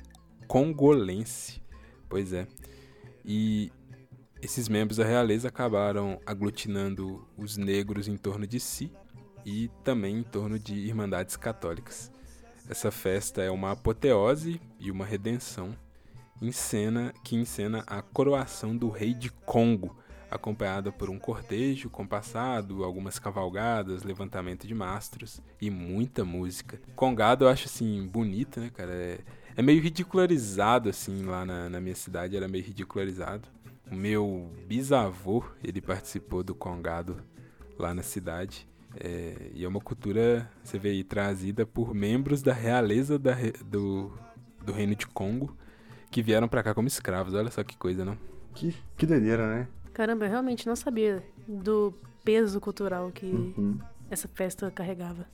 [0.47, 1.61] congolense.
[2.09, 2.47] Pois é.
[3.25, 3.73] E
[4.41, 8.93] esses membros da realeza acabaram aglutinando os negros em torno de si
[9.45, 12.11] e também em torno de irmandades católicas.
[12.69, 15.77] Essa festa é uma apoteose e uma redenção
[16.41, 19.97] em cena, que encena a coroação do rei de Congo,
[20.31, 26.81] acompanhada por um cortejo compassado, algumas cavalgadas, levantamento de mastros e muita música.
[26.95, 28.93] Congado eu acho assim bonito, né, cara?
[28.93, 29.19] É,
[29.57, 33.49] é meio ridicularizado assim lá na, na minha cidade, era meio ridicularizado.
[33.91, 37.23] O meu bisavô, ele participou do Congado
[37.77, 38.69] lá na cidade.
[38.99, 44.13] É, e é uma cultura, você vê aí, trazida por membros da realeza da do,
[44.65, 45.57] do Reino de Congo
[46.11, 47.35] que vieram pra cá como escravos.
[47.35, 48.17] Olha só que coisa, não?
[48.55, 49.69] Que, que doideira, né?
[49.93, 51.95] Caramba, eu realmente não sabia do
[52.25, 53.79] peso cultural que Uhum.
[54.11, 55.27] essa festa carregava.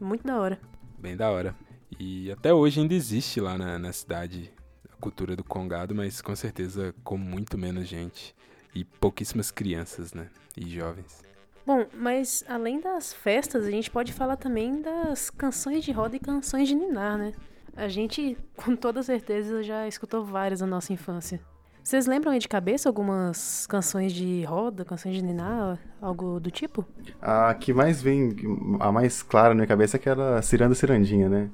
[0.00, 0.58] Muito da hora.
[0.98, 1.54] Bem da hora.
[1.98, 4.52] E até hoje ainda existe lá na, na cidade
[4.92, 8.34] a cultura do Congado, mas com certeza com muito menos gente.
[8.74, 10.28] E pouquíssimas crianças, né?
[10.56, 11.22] E jovens.
[11.64, 16.18] Bom, mas além das festas, a gente pode falar também das canções de roda e
[16.20, 17.32] canções de ninar, né?
[17.76, 21.40] A gente, com toda certeza, já escutou várias na nossa infância.
[21.82, 26.86] Vocês lembram aí de cabeça algumas canções de roda, canções de ninar, algo do tipo?
[27.20, 28.34] A que mais vem,
[28.80, 31.50] a mais clara na minha cabeça é aquela Ciranda Cirandinha, né?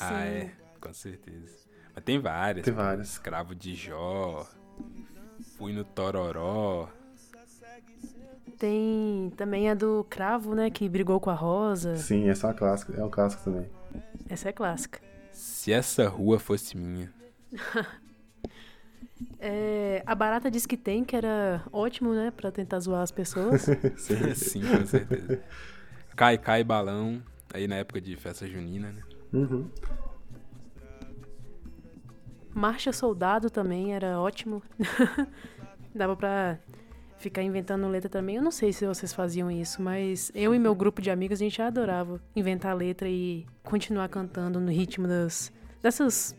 [0.00, 0.50] Ah, é.
[0.80, 1.54] Com certeza.
[1.94, 2.64] Mas tem várias.
[2.64, 3.10] Tem várias.
[3.10, 4.46] Escravo de Jó.
[5.58, 6.88] Fui no Tororó.
[8.58, 11.96] Tem também a do Cravo, né, que brigou com a Rosa.
[11.96, 13.68] Sim, essa é uma clássica, é um clássico também.
[14.30, 15.05] Essa é clássica.
[15.36, 17.12] Se essa rua fosse minha.
[19.38, 23.62] É, a Barata disse que tem, que era ótimo, né, pra tentar zoar as pessoas.
[23.96, 24.34] Sim.
[24.34, 25.42] Sim, com certeza.
[26.14, 27.22] Cai, cai, balão.
[27.52, 29.02] aí na época de festa junina, né?
[29.32, 29.70] Uhum.
[32.52, 34.62] Marcha Soldado também era ótimo.
[35.94, 36.58] Dava pra
[37.18, 38.36] ficar inventando letra também.
[38.36, 41.44] Eu não sei se vocês faziam isso, mas eu e meu grupo de amigos, a
[41.44, 45.52] gente adorava inventar letra e continuar cantando no ritmo das,
[45.82, 46.34] dessas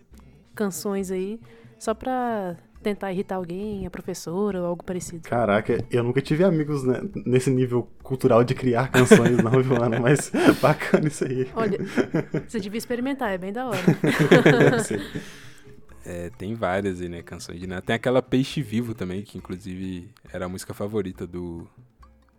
[0.56, 1.40] canções aí,
[1.78, 5.28] só pra tentar irritar alguém, a professora ou algo parecido.
[5.28, 10.32] Caraca, eu nunca tive amigos né, nesse nível cultural de criar canções, não, Joana, mas
[10.62, 11.48] bacana isso aí.
[11.56, 11.80] Olha,
[12.48, 13.78] você devia experimentar, é bem da hora.
[14.84, 15.00] Sim.
[16.10, 17.22] É, tem várias aí, né?
[17.22, 17.82] Canções de nada.
[17.82, 21.67] Tem aquela Peixe Vivo também, que inclusive era a música favorita do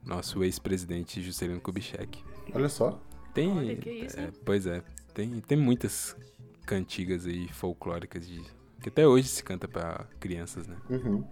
[0.02, 2.24] nosso ex-presidente Juscelino Kubitschek.
[2.54, 2.98] Olha só.
[3.34, 3.52] Tem.
[3.52, 6.16] Olha, que isso, é, pois é, tem, tem muitas
[6.64, 8.40] cantigas aí folclóricas de,
[8.80, 10.76] que até hoje se canta pra crianças, né?
[10.88, 11.22] Uhum.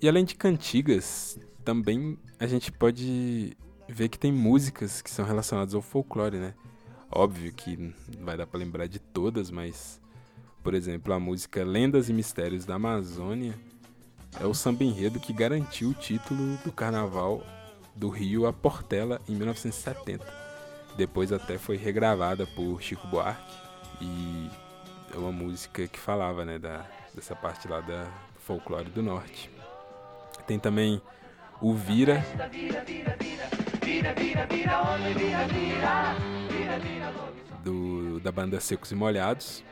[0.00, 3.56] E além de cantigas, também a gente pode
[3.88, 6.54] ver que tem músicas que são relacionadas ao folclore, né?
[7.10, 10.00] Óbvio que não vai dar pra lembrar de todas, mas
[10.62, 13.54] por exemplo, a música Lendas e Mistérios da Amazônia
[14.38, 17.42] é o samba enredo que garantiu o título do Carnaval
[17.94, 20.24] do Rio a Portela em 1970.
[20.96, 23.54] Depois até foi regravada por Chico Buarque
[24.00, 24.50] e
[25.14, 28.06] é uma música que falava, né, da, dessa parte lá da
[28.38, 29.50] folclore do norte.
[30.46, 31.00] Tem também
[31.60, 32.24] o Vira,
[37.62, 39.62] do, da banda Secos e Molhados.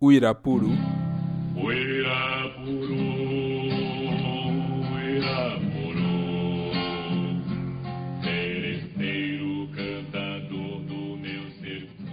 [0.00, 0.70] O Irapuru,
[1.54, 2.94] O Irapuru,
[4.80, 6.14] o Irapuru,
[8.22, 12.06] seresteiro cantador do meu sertão.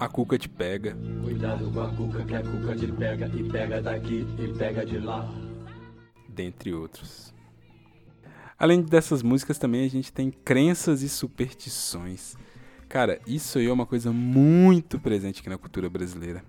[0.00, 3.80] A Cuca Te Pega, Cuidado com a cuca, que a cuca te pega e pega
[3.82, 5.28] daqui e pega de lá.
[6.28, 7.32] dentre outros.
[8.58, 12.34] Além dessas músicas, também a gente tem crenças e superstições.
[12.88, 16.42] Cara, isso aí é uma coisa muito presente aqui na cultura brasileira.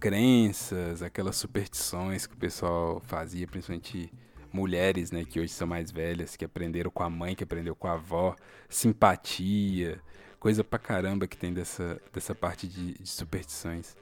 [0.00, 4.10] Crenças, aquelas superstições que o pessoal fazia, principalmente
[4.50, 7.86] mulheres, né, que hoje são mais velhas, que aprenderam com a mãe, que aprendeu com
[7.86, 8.34] a avó,
[8.68, 10.00] simpatia,
[10.38, 13.94] coisa pra caramba que tem dessa, dessa parte de, de superstições.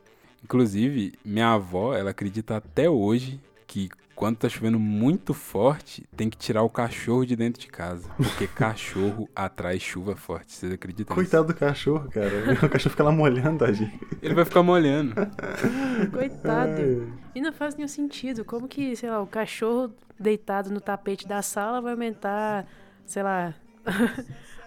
[0.43, 6.37] Inclusive, minha avó, ela acredita até hoje que quando tá chovendo muito forte, tem que
[6.37, 8.11] tirar o cachorro de dentro de casa.
[8.17, 10.53] Porque cachorro atrai chuva forte.
[10.53, 11.31] Vocês acreditam nisso?
[11.31, 12.29] Coitado do cachorro, cara.
[12.67, 13.93] O cachorro fica lá molhando, tadinho.
[14.21, 15.15] Ele vai ficar molhando.
[16.13, 17.13] Coitado.
[17.33, 18.45] E não faz nenhum sentido.
[18.45, 22.67] Como que, sei lá, o cachorro deitado no tapete da sala vai aumentar,
[23.07, 23.55] sei lá,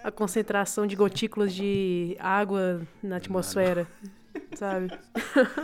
[0.02, 3.86] a concentração de gotículas de água na atmosfera,
[4.54, 4.90] sabe?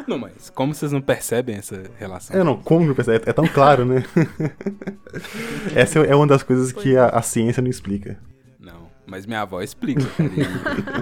[0.06, 2.38] Não, mas como vocês não percebem essa relação?
[2.38, 3.24] É, não, como não percebe?
[3.28, 4.04] É tão claro, né?
[5.74, 8.18] Essa é uma das coisas que a, a ciência não explica.
[8.58, 10.30] Não, mas minha avó explica, cara.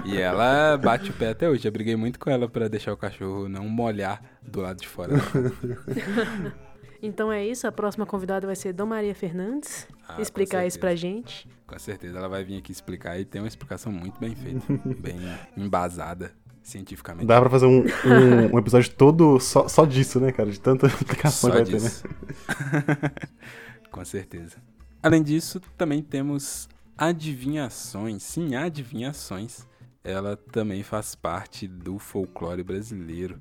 [0.05, 1.67] E, e ela bate o pé até hoje.
[1.67, 5.13] Eu briguei muito com ela pra deixar o cachorro não molhar do lado de fora.
[6.99, 10.95] Então é isso, a próxima convidada vai ser Dom Maria Fernandes, Ah, explicar isso pra
[10.95, 11.47] gente.
[11.67, 14.65] Com certeza ela vai vir aqui explicar e tem uma explicação muito bem feita,
[14.99, 15.19] bem
[15.55, 16.31] embasada
[16.67, 17.25] cientificamente.
[17.25, 20.51] Dá pra fazer um, um, um episódio todo só, só disso, né, cara?
[20.51, 23.11] De tanta explicação Só que vai ter, né?
[23.89, 24.57] Com certeza.
[25.01, 28.21] Além disso, também temos adivinhações.
[28.21, 29.65] Sim, adivinhações.
[30.03, 33.39] Ela também faz parte do folclore brasileiro.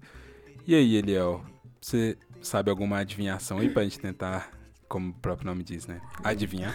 [0.65, 1.45] E aí, Eliel,
[1.81, 4.51] você sabe alguma adivinhação aí pra gente tentar,
[4.89, 6.01] como o próprio nome diz, né?
[6.23, 6.73] Adivinhar?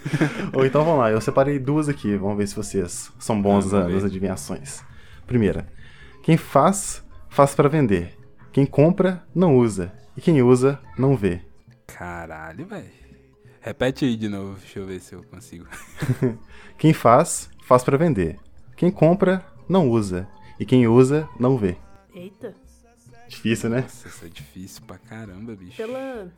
[0.54, 3.86] Ou então vamos lá, eu separei duas aqui, vamos ver se vocês são bons Ah,
[3.86, 4.82] nas adivinhações.
[5.26, 5.66] Primeira,
[6.22, 8.16] quem faz, faz pra vender.
[8.52, 9.92] Quem compra, não usa.
[10.16, 11.40] E quem usa, não vê.
[11.86, 13.00] Caralho, velho.
[13.60, 15.66] Repete aí de novo, deixa eu ver se eu consigo.
[16.78, 18.38] Quem faz, faz pra vender.
[18.74, 20.26] Quem compra, não usa.
[20.58, 21.76] E quem usa, não vê.
[22.14, 22.54] Eita,
[23.28, 23.82] Difícil, né?
[23.82, 25.76] Nossa, isso é difícil pra caramba, bicho.
[25.76, 26.32] pela,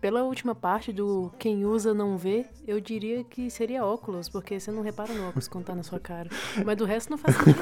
[0.00, 4.70] pela última parte do quem usa não vê, eu diria que seria óculos, porque você
[4.70, 6.28] não repara no óculos quando tá na sua cara.
[6.64, 7.58] Mas do resto não faz sentido.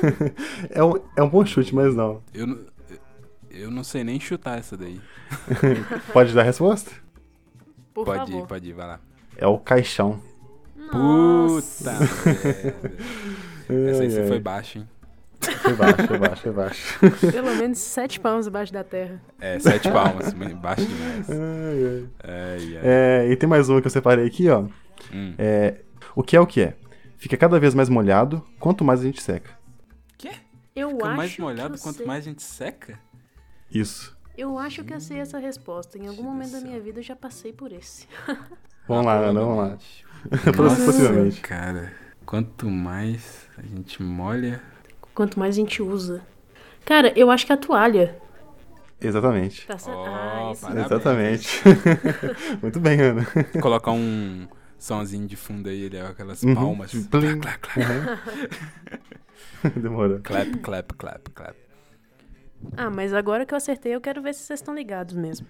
[0.70, 2.22] É um, é um bom chute, mas não.
[2.34, 2.58] Eu, não-
[3.50, 5.00] eu não sei nem chutar essa daí.
[6.12, 6.90] Pode dar a resposta?
[7.94, 8.44] Por pode favor.
[8.44, 9.00] ir, pode ir, vai lá.
[9.38, 10.20] É o caixão.
[10.90, 12.86] Puta merda.
[13.90, 14.28] Essa aí Ai, você ai.
[14.28, 14.88] foi baixo, hein?
[15.52, 16.98] Foi baixo, foi baixo, foi baixo.
[17.32, 19.20] Pelo menos sete palmos abaixo da terra.
[19.40, 21.30] É, sete palmas, baixo demais.
[21.30, 22.08] Ai, ai.
[22.24, 22.80] Ai, ai.
[22.82, 24.64] É, e tem mais uma que eu separei aqui, ó.
[25.12, 25.34] Hum.
[25.38, 25.80] É,
[26.14, 26.76] o que é o que é?
[27.16, 29.50] Fica cada vez mais molhado, quanto mais a gente seca.
[30.18, 30.30] Quê?
[30.74, 32.06] Eu Fica acho mais molhado que eu quanto sei.
[32.06, 32.98] mais a gente seca?
[33.70, 34.16] Isso.
[34.36, 35.98] Eu acho que eu sei essa resposta.
[35.98, 38.06] Em algum momento da minha vida eu já passei por esse.
[38.86, 39.78] Vamos lá, Ana, vamos lá.
[40.54, 41.40] Possivelmente.
[41.40, 41.92] Cara,
[42.26, 44.60] Quanto mais a gente molha.
[45.16, 46.22] Quanto mais a gente usa.
[46.84, 48.16] Cara, eu acho que a toalha.
[49.00, 49.66] Exatamente.
[49.66, 49.96] Tá certo?
[49.98, 50.52] Ó, ah.
[50.84, 51.62] Exatamente.
[52.62, 53.26] Muito bem, Ana.
[53.60, 54.46] Colocar um
[54.78, 56.54] somzinho de fundo aí, ele é aquelas Uhum.
[56.54, 56.92] palmas.
[56.92, 57.40] Plim.
[57.40, 58.20] Clap, clap,
[59.80, 60.20] Demorou.
[60.22, 61.56] clap, clap, clap, clap.
[62.76, 65.46] Ah, mas agora que eu acertei, eu quero ver se vocês estão ligados mesmo.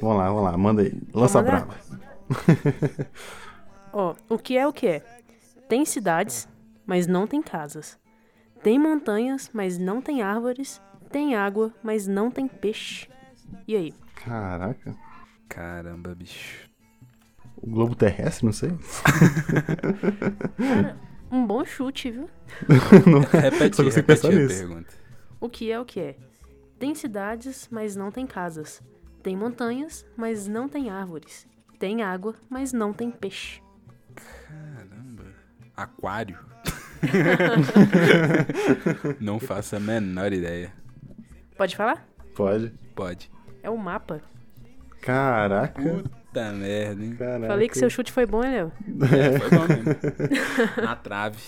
[0.00, 0.56] Vamos lá, vamos lá.
[0.58, 0.92] Manda aí.
[1.14, 1.74] Lança brava.
[3.92, 5.02] Ó, o que é o que é?
[5.68, 6.48] Tem cidades,
[6.84, 7.98] mas não tem casas.
[8.62, 10.80] Tem montanhas, mas não tem árvores.
[11.10, 13.08] Tem água, mas não tem peixe.
[13.66, 13.94] E aí?
[14.24, 14.94] Caraca.
[15.48, 16.68] Caramba, bicho.
[17.56, 18.70] O globo terrestre, não sei.
[21.30, 22.28] Um bom chute, viu?
[23.32, 24.58] Repete, Só consigo repete pensar a nisso.
[24.58, 24.94] pergunta.
[25.40, 26.16] O que é o que é?
[26.78, 28.82] Tem cidades, mas não tem casas.
[29.22, 31.46] Tem montanhas, mas não tem árvores.
[31.78, 33.60] Tem água, mas não tem peixe.
[34.14, 35.24] Caramba.
[35.76, 36.38] Aquário?
[39.20, 40.72] Não faço a menor ideia.
[41.56, 42.06] Pode falar?
[42.34, 42.72] Pode.
[42.94, 43.30] Pode.
[43.62, 44.20] É o mapa.
[45.00, 45.82] Caraca.
[45.82, 47.14] Puta merda, hein?
[47.16, 47.46] Caraca.
[47.46, 48.72] Falei que seu chute foi bom, hein, Léo?
[49.38, 49.94] Foi bom mesmo.
[50.82, 51.38] Na trave.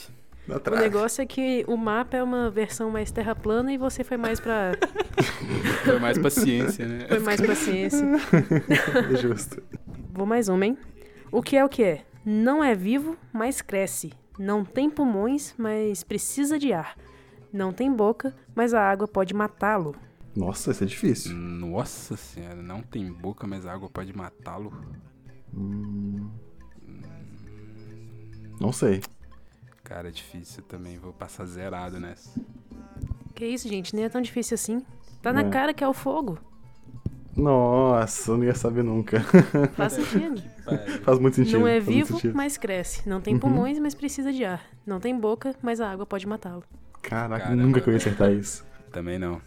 [0.46, 0.82] Na O trave.
[0.82, 4.40] negócio é que o mapa é uma versão mais terra plana e você foi mais
[4.40, 4.72] pra.
[5.84, 7.06] Foi mais paciência, né?
[7.08, 8.04] foi mais pra ciência.
[9.10, 9.62] É justo.
[10.12, 10.76] Vou mais uma, hein?
[11.32, 12.02] O que é o que é?
[12.24, 14.12] Não é vivo, mas cresce.
[14.38, 16.96] Não tem pulmões, mas precisa de ar.
[17.52, 19.96] Não tem boca, mas a água pode matá-lo.
[20.36, 21.34] Nossa, isso é difícil.
[21.34, 24.72] Nossa senhora, não tem boca, mas a água pode matá-lo.
[28.60, 29.02] Não sei.
[29.82, 30.98] Cara, é difícil também.
[30.98, 32.40] Vou passar zerado nessa.
[33.34, 33.94] Que isso, gente?
[33.94, 34.84] Nem é tão difícil assim.
[35.22, 35.48] Tá na É.
[35.50, 36.38] cara que é o fogo.
[37.38, 39.20] Nossa, eu não ia saber nunca.
[39.74, 40.42] Faz sentido.
[41.02, 41.60] Faz muito sentido.
[41.60, 43.08] Não é vivo, mas cresce.
[43.08, 43.40] Não tem Uhum.
[43.40, 44.62] pulmões, mas precisa de ar.
[44.86, 46.64] Não tem boca, mas a água pode matá-lo.
[47.00, 47.62] Caraca, Caramba.
[47.62, 48.66] nunca que eu ia acertar isso.
[48.92, 49.40] Também não.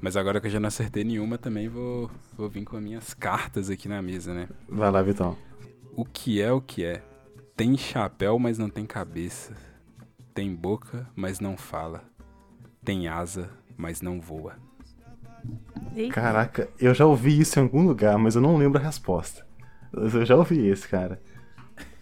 [0.00, 3.12] Mas agora que eu já não acertei nenhuma, também vou, vou vir com as minhas
[3.12, 4.48] cartas aqui na mesa, né?
[4.68, 5.36] Vai lá, Vitão.
[5.94, 7.02] O que é o que é?
[7.56, 9.52] Tem chapéu, mas não tem cabeça.
[10.32, 12.02] Tem boca, mas não fala.
[12.82, 14.54] Tem asa, mas não voa.
[15.94, 16.14] Eita.
[16.14, 19.46] Caraca, eu já ouvi isso em algum lugar, mas eu não lembro a resposta.
[19.92, 21.20] Eu já ouvi esse, cara.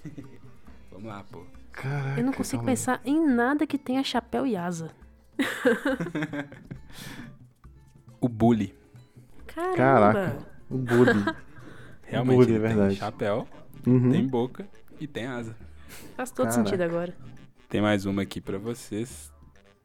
[0.93, 1.45] Vamos lá, pô.
[1.73, 2.21] Caraca.
[2.21, 4.91] Eu não consigo calma pensar em nada que tenha chapéu e asa.
[8.21, 8.75] O bully.
[9.47, 9.77] Caramba!
[9.77, 10.39] Caraca.
[10.69, 11.25] O bullying.
[12.03, 12.89] Realmente, bully, ele é verdade.
[12.89, 13.47] tem chapéu,
[13.87, 14.11] Uhum.
[14.11, 14.67] tem boca
[14.99, 15.55] e tem asa.
[16.17, 16.65] Faz todo Caraca.
[16.65, 17.15] sentido agora.
[17.69, 19.33] Tem mais uma aqui pra vocês.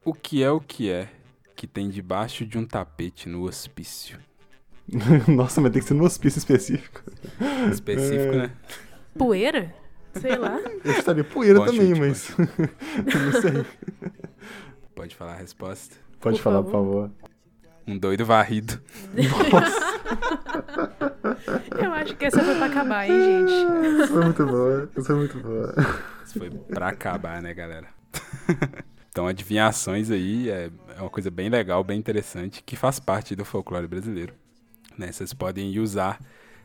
[0.04, 1.08] O que é o que é
[1.56, 4.20] que tem debaixo de um tapete no hospício?
[5.28, 7.02] Nossa, mas tem que ser num hospício específico.
[7.72, 8.52] Específico, né?
[9.18, 9.74] Poeira?
[10.20, 10.60] Sei lá.
[10.84, 12.36] Eu estaria poeira Bom também, chute, mas.
[12.38, 13.66] não sei.
[14.94, 15.96] Pode falar a resposta.
[16.20, 17.10] Pode Por falar, por favor.
[17.10, 17.12] favor.
[17.86, 18.82] Um doido varrido.
[21.82, 24.04] Eu acho que essa foi pra acabar, hein, gente?
[24.04, 24.90] Isso foi muito boa.
[24.96, 25.76] Isso foi muito boa.
[26.26, 27.88] Isso foi pra acabar, né, galera?
[29.14, 33.46] então, adivinhações aí é, é uma coisa bem legal, bem interessante, que faz parte do
[33.46, 34.34] folclore brasileiro.
[34.98, 35.12] Né?
[35.12, 36.20] Vocês podem usar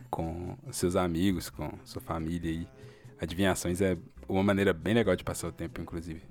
[0.08, 2.66] com seus amigos, com sua família aí.
[3.20, 6.22] Adivinhações é uma maneira bem legal de passar o tempo, inclusive.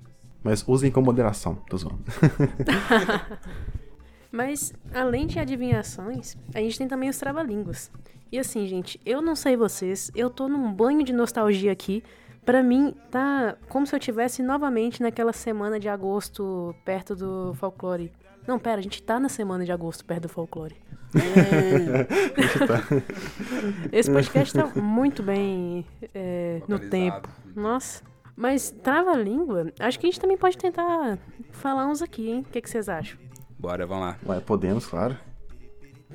[0.42, 2.02] Mas usem com moderação, tô zoando.
[4.32, 7.92] Mas, além de adivinhações, a gente tem também os trava-línguas.
[8.32, 12.02] E assim, gente, eu não sei vocês, eu tô num banho de nostalgia aqui.
[12.48, 18.10] Pra mim, tá como se eu tivesse novamente naquela semana de agosto perto do folclore.
[18.46, 20.74] Não, pera, a gente tá na semana de agosto perto do folclore.
[23.92, 25.84] Esse podcast tá muito bem
[26.14, 27.28] é, no tempo.
[27.54, 28.02] Nossa.
[28.34, 31.18] Mas trava-língua, acho que a gente também pode tentar
[31.50, 32.46] falar uns aqui, hein?
[32.48, 33.18] O que, que vocês acham?
[33.58, 34.16] Bora, vamos lá.
[34.26, 35.18] Ué, podemos, claro.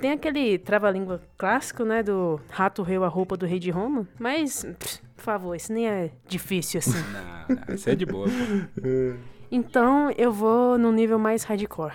[0.02, 2.02] Tem aquele trava-língua clássico, né?
[2.02, 4.08] Do rato reu a roupa do rei de Roma.
[4.18, 7.00] Mas, pff, por favor, isso nem é difícil assim.
[7.48, 8.28] Não, não, isso é de boa.
[8.28, 8.34] pô.
[9.56, 11.94] Então eu vou no nível mais hardcore.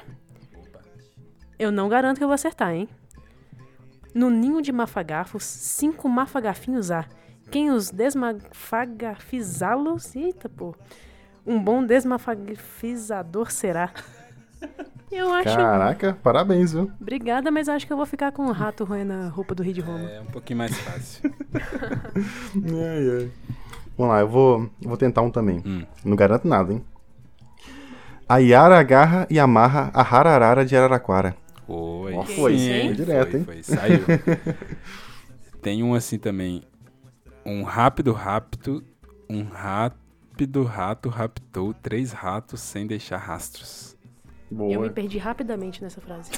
[1.59, 2.89] Eu não garanto que eu vou acertar, hein?
[4.15, 7.05] No ninho de mafagafos, cinco mafagafinhos há.
[7.51, 10.15] Quem os desmafagafizá-los...
[10.15, 10.73] Eita, pô.
[11.45, 13.93] Um bom desmafagafizador será.
[15.11, 15.57] Eu acho...
[15.57, 16.91] Caraca, parabéns, viu?
[17.01, 19.73] Obrigada, mas acho que eu vou ficar com o rato roendo a roupa do rei
[19.73, 20.11] de Roma.
[20.11, 21.33] É um pouquinho mais fácil.
[21.55, 23.31] Ai, ai.
[23.97, 25.63] Vamos lá, eu vou, vou tentar um também.
[25.67, 25.85] Hum.
[26.05, 26.85] Não garanto nada, hein?
[28.29, 31.35] A Yara agarra e amarra a Hararara de Araraquara.
[31.67, 32.15] Foi.
[32.15, 32.87] Ó, foi, sim?
[32.87, 33.45] Foi direto, foi, hein?
[33.45, 34.05] Foi, saiu.
[35.61, 36.63] Tem um assim também.
[37.45, 38.85] Um rápido rápido,
[39.29, 43.97] um hóspede rato raptou três ratos sem deixar rastros.
[44.51, 44.91] Eu me Boa.
[44.91, 46.31] perdi rapidamente nessa frase.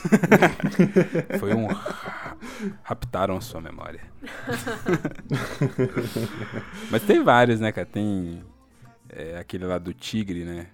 [1.38, 1.66] Foi um.
[1.66, 2.36] ra-
[2.82, 4.00] Raptaram sua memória.
[6.90, 7.86] Mas tem vários, né, cara?
[7.86, 8.42] Tem
[9.08, 10.66] é, aquele lá do tigre, né?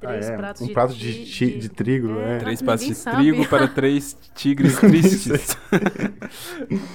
[0.00, 0.36] Três Ah, é.
[0.36, 2.38] pratos um de, prato de, ti- de trigo, É, é.
[2.38, 3.16] Três ninguém passos de sabe.
[3.18, 5.56] trigo para três tigres tristes.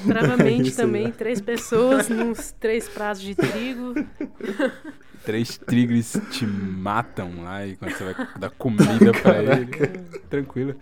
[0.06, 3.94] Travamente também, três pessoas, nos três pratos de trigo.
[5.28, 9.66] Três tigres te matam lá e quando você vai dar comida pra ele.
[10.30, 10.74] Tranquilo.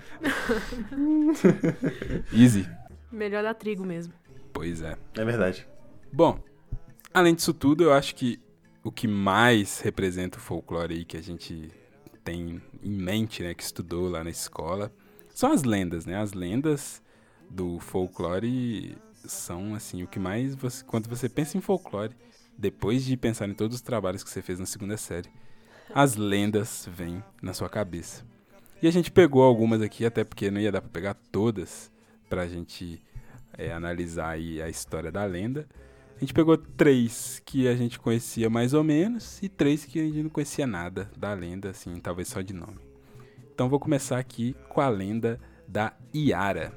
[2.31, 2.69] Easy.
[3.11, 4.13] Melhor dar trigo mesmo.
[4.53, 4.95] Pois é.
[5.17, 5.67] É verdade.
[6.13, 6.39] Bom,
[7.11, 8.39] além disso tudo, eu acho que
[8.83, 11.71] o que mais representa o folclore aí que a gente
[12.23, 14.93] tem em mente, né, que estudou lá na escola,
[15.33, 16.21] são as lendas, né?
[16.21, 17.01] As lendas
[17.49, 22.15] do folclore são assim o que mais você, quando você pensa em folclore,
[22.57, 25.29] depois de pensar em todos os trabalhos que você fez na segunda série,
[25.93, 28.23] as lendas vêm na sua cabeça.
[28.81, 31.91] E a gente pegou algumas aqui, até porque não ia dar pra pegar todas
[32.29, 33.01] pra gente
[33.57, 35.67] é, analisar aí a história da lenda.
[36.15, 40.03] A gente pegou três que a gente conhecia mais ou menos e três que a
[40.03, 42.79] gente não conhecia nada da lenda, assim, talvez só de nome.
[43.53, 46.73] Então vou começar aqui com a lenda da Iara.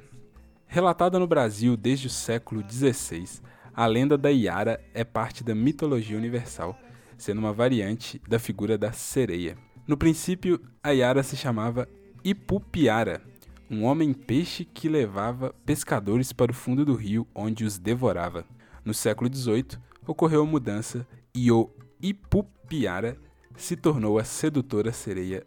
[0.66, 3.41] Relatada no Brasil desde o século XVI,
[3.79, 6.76] a lenda da Iara é parte da mitologia universal,
[7.16, 9.57] sendo uma variante da figura da sereia.
[9.87, 11.89] No princípio, a Iara se chamava
[12.24, 13.22] Ipupiara,
[13.70, 18.45] um homem-peixe que levava pescadores para o fundo do rio onde os devorava.
[18.85, 21.70] No século XVIII, ocorreu a mudança e o
[22.03, 23.16] Ipupiara
[23.57, 25.47] se tornou a sedutora sereia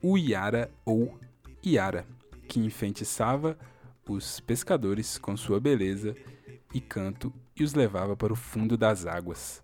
[0.00, 1.18] Uiara ou
[1.60, 2.06] Iara,
[2.46, 3.58] que enfeitiçava
[4.08, 6.14] os pescadores com sua beleza
[6.72, 9.62] e canto e os levava para o fundo das águas.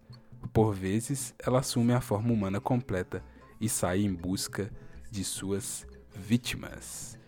[0.53, 3.22] Por vezes, ela assume a forma humana completa
[3.61, 4.70] e sai em busca
[5.11, 7.18] de suas vítimas.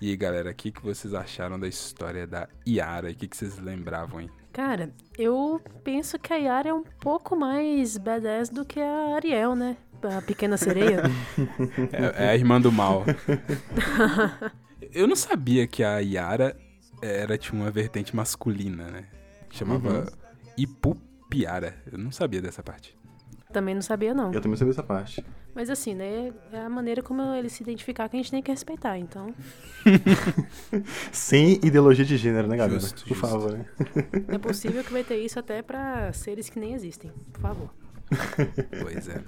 [0.00, 3.10] E aí, galera, o que, que vocês acharam da história da Iara?
[3.10, 4.30] O que, que vocês lembravam aí?
[4.52, 9.54] Cara, eu penso que a Yara é um pouco mais badass do que a Ariel,
[9.54, 9.76] né?
[10.02, 11.02] A pequena sereia.
[11.92, 13.04] É, é a irmã do mal.
[14.92, 16.56] Eu não sabia que a Yara
[17.00, 19.06] era tinha uma vertente masculina, né?
[19.52, 20.06] Chamava
[20.56, 21.74] Ipupiara.
[21.90, 22.96] Eu não sabia dessa parte.
[23.52, 24.32] Também não sabia, não.
[24.32, 25.22] Eu também sabia essa parte.
[25.54, 26.32] Mas assim, né?
[26.50, 28.96] É a maneira como ele se identificar que a gente tem que respeitar.
[28.98, 29.34] Então,
[31.12, 32.56] Sem ideologia de gênero, né?
[32.70, 33.14] Justo, Por justo.
[33.14, 33.66] favor, né?
[34.28, 37.12] é possível que vai ter isso até pra seres que nem existem.
[37.32, 37.70] Por favor.
[38.80, 39.22] Pois é.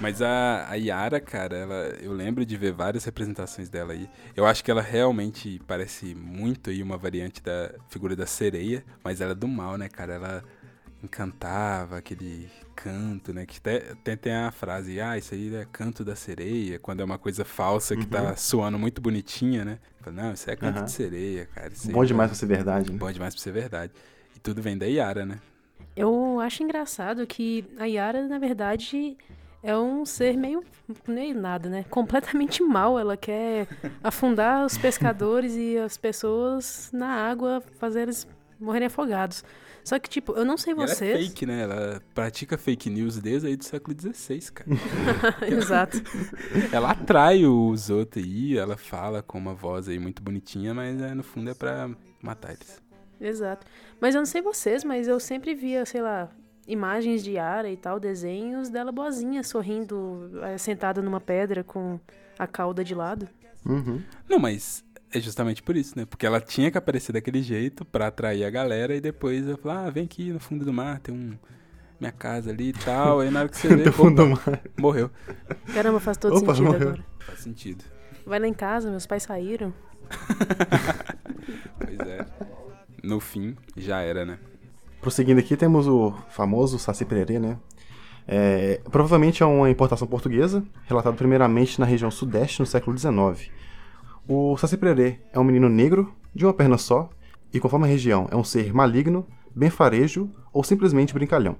[0.00, 4.08] Mas a, a Yara, cara, ela, eu lembro de ver várias representações dela aí.
[4.36, 9.20] Eu acho que ela realmente parece muito aí uma variante da figura da sereia, mas
[9.20, 10.14] ela é do mal, né, cara?
[10.14, 10.44] Ela
[11.02, 13.44] encantava aquele canto, né?
[13.46, 17.04] Que até, tem, tem a frase, ah, isso aí é canto da sereia, quando é
[17.04, 19.78] uma coisa falsa que tá soando muito bonitinha, né?
[20.00, 20.84] Fala, Não, isso é canto Aham.
[20.86, 21.72] de sereia, cara.
[21.72, 22.98] Isso Bom é- demais pra ser verdade, né?
[22.98, 23.92] Bom demais pra ser verdade.
[24.34, 25.38] E tudo vem da Yara, né?
[25.96, 29.16] Eu acho engraçado que a Yara, na verdade,
[29.62, 30.62] é um ser meio.
[31.06, 31.84] meio nada, né?
[31.88, 32.98] Completamente mal.
[32.98, 33.68] Ela quer
[34.02, 38.26] afundar os pescadores e as pessoas na água, fazer eles
[38.58, 39.44] morrerem afogados.
[39.84, 41.28] Só que, tipo, eu não sei E ela é vocês.
[41.28, 41.62] fake, né?
[41.62, 44.70] Ela pratica fake news desde aí do século XVI, cara.
[45.46, 46.02] Exato.
[46.72, 51.14] Ela atrai os outros aí, ela fala com uma voz aí muito bonitinha, mas é,
[51.14, 51.90] no fundo é pra
[52.22, 52.82] matar eles.
[53.20, 53.66] Exato.
[54.00, 56.28] Mas eu não sei vocês, mas eu sempre via, sei lá,
[56.66, 61.98] imagens de Yara e tal, desenhos dela boazinha, sorrindo, eh, sentada numa pedra com
[62.38, 63.28] a cauda de lado.
[63.64, 64.02] Uhum.
[64.28, 66.04] Não, mas é justamente por isso, né?
[66.04, 69.86] Porque ela tinha que aparecer daquele jeito pra atrair a galera e depois eu falar,
[69.86, 71.32] ah, vem aqui no fundo do mar, tem um
[72.00, 73.20] minha casa ali e tal.
[73.20, 74.60] Aí na hora que você vê, Do fundo do opa, mar.
[74.78, 75.10] morreu.
[75.72, 76.88] Caramba, faz todo Opa, sentido morreu.
[76.88, 77.04] agora.
[77.20, 77.84] Faz sentido.
[78.26, 79.72] Vai lá em casa, meus pais saíram.
[81.78, 82.26] Pois é.
[83.04, 84.38] No fim, já era, né?
[85.02, 87.58] Prosseguindo aqui, temos o famoso Saci Pererê, né?
[88.26, 93.50] É, provavelmente é uma importação portuguesa, relatado primeiramente na região sudeste no século XIX.
[94.26, 97.10] O Saci Pererê é um menino negro, de uma perna só,
[97.52, 101.56] e conforme a região é um ser maligno, bem farejo ou simplesmente brincalhão.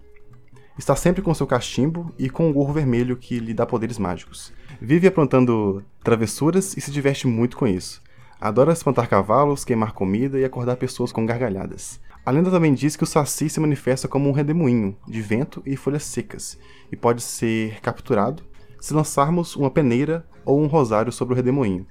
[0.79, 4.51] Está sempre com seu cachimbo e com um gorro vermelho que lhe dá poderes mágicos.
[4.81, 8.03] Vive aprontando travessuras e se diverte muito com isso.
[8.41, 12.01] Adora espantar cavalos, queimar comida e acordar pessoas com gargalhadas.
[12.27, 15.77] A lenda também diz que o saci se manifesta como um redemoinho de vento e
[15.77, 16.59] folhas secas,
[16.91, 18.43] e pode ser capturado
[18.81, 21.87] se lançarmos uma peneira ou um rosário sobre o redemoinho.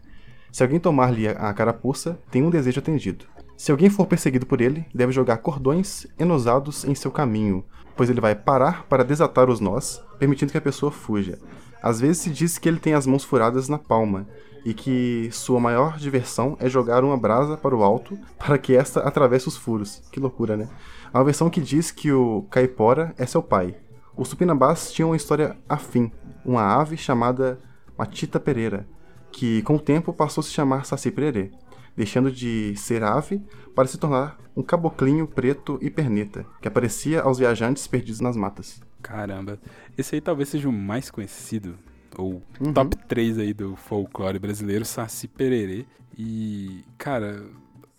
[0.52, 3.26] Se alguém tomar-lhe a carapuça, tem um desejo atendido.
[3.58, 7.64] Se alguém for perseguido por ele, deve jogar cordões enosados em seu caminho,
[7.96, 11.40] pois ele vai parar para desatar os nós, permitindo que a pessoa fuja.
[11.82, 14.28] Às vezes se diz que ele tem as mãos furadas na palma,
[14.66, 19.02] e que sua maior diversão é jogar uma brasa para o alto para que esta
[19.02, 20.02] atravesse os furos.
[20.12, 20.70] Que loucura, né?
[21.12, 23.76] Há uma versão que diz que o caipora é seu pai.
[24.16, 26.12] Os tupinambás tinham uma história afim,
[26.46, 27.60] uma ave chamada
[27.98, 28.88] Matita Pereira,
[29.32, 31.52] que com o tempo passou a se chamar Saci Pererê,
[31.96, 33.42] deixando de ser ave
[33.76, 38.82] para se tornar um caboclinho preto e perneta, que aparecia aos viajantes perdidos nas matas.
[39.02, 39.60] Caramba.
[39.98, 41.78] Esse aí talvez seja o mais conhecido,
[42.18, 42.74] ou Uhum.
[42.74, 45.86] top 3 aí do folclore brasileiro, Saci Pererê.
[46.18, 47.44] E, cara,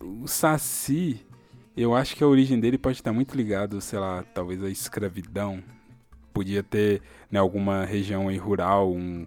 [0.01, 1.25] o Saci,
[1.75, 5.61] eu acho que a origem dele pode estar muito ligado, sei lá, talvez à escravidão.
[6.33, 7.01] Podia ter,
[7.31, 9.25] em alguma região aí rural, um,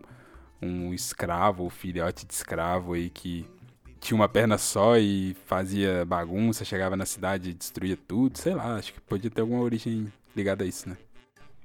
[0.61, 3.47] um escravo, ou filhote de escravo aí que
[4.01, 8.77] tinha uma perna só e fazia bagunça, chegava na cidade e destruía tudo, sei lá,
[8.77, 10.97] acho que podia ter alguma origem ligada a isso, né?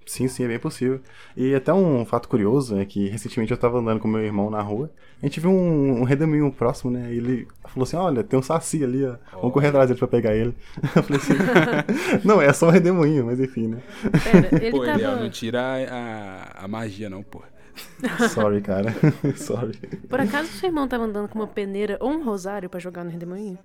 [0.05, 0.99] Sim, sim, é bem possível.
[1.35, 4.61] E até um fato curioso é que recentemente eu tava andando com meu irmão na
[4.61, 4.91] rua,
[5.21, 7.13] a gente viu um, um redemoinho próximo, né?
[7.13, 9.15] E ele falou assim: Olha, tem um saci ali, ó.
[9.33, 10.53] Vamos correr atrás dele pra pegar ele.
[10.95, 11.33] Eu falei assim:
[12.27, 13.81] Não, é só um redemoinho, mas enfim, né?
[14.23, 14.99] Pera, ele Pô, tava.
[14.99, 17.41] Eliel, não tira a, a, a magia não, pô.
[18.29, 18.93] Sorry, cara.
[19.35, 19.77] Sorry.
[20.09, 23.09] Por acaso seu irmão tava andando com uma peneira ou um rosário pra jogar no
[23.09, 23.57] redemoinho?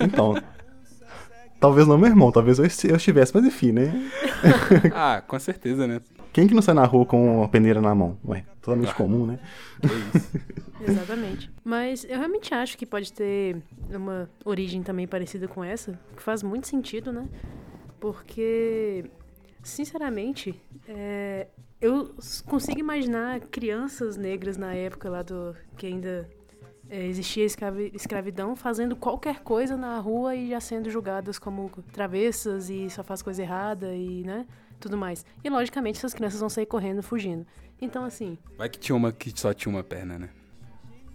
[0.00, 0.34] Então.
[1.58, 3.92] Talvez não meu irmão, talvez eu esti- eu estivesse, mas enfim, né?
[4.94, 6.00] Ah, com certeza, né?
[6.32, 8.18] Quem que não sai na rua com uma peneira na mão?
[8.26, 9.38] Ué, totalmente comum, né?
[9.80, 10.30] Que isso.
[10.86, 11.50] Exatamente.
[11.64, 13.56] Mas eu realmente acho que pode ter
[13.90, 17.26] uma origem também parecida com essa, que faz muito sentido, né?
[17.98, 19.06] Porque,
[19.62, 20.54] sinceramente,
[20.86, 21.46] é,
[21.80, 22.14] eu
[22.46, 26.35] consigo imaginar crianças negras na época lá do que ainda é,
[26.90, 32.88] existia escravi- escravidão fazendo qualquer coisa na rua e já sendo julgadas como travessas e
[32.90, 34.46] só faz coisa errada e, né,
[34.78, 35.24] tudo mais.
[35.42, 37.46] E logicamente essas crianças vão sair correndo, fugindo.
[37.80, 40.28] Então, assim, Vai que tinha uma que só tinha uma perna, né?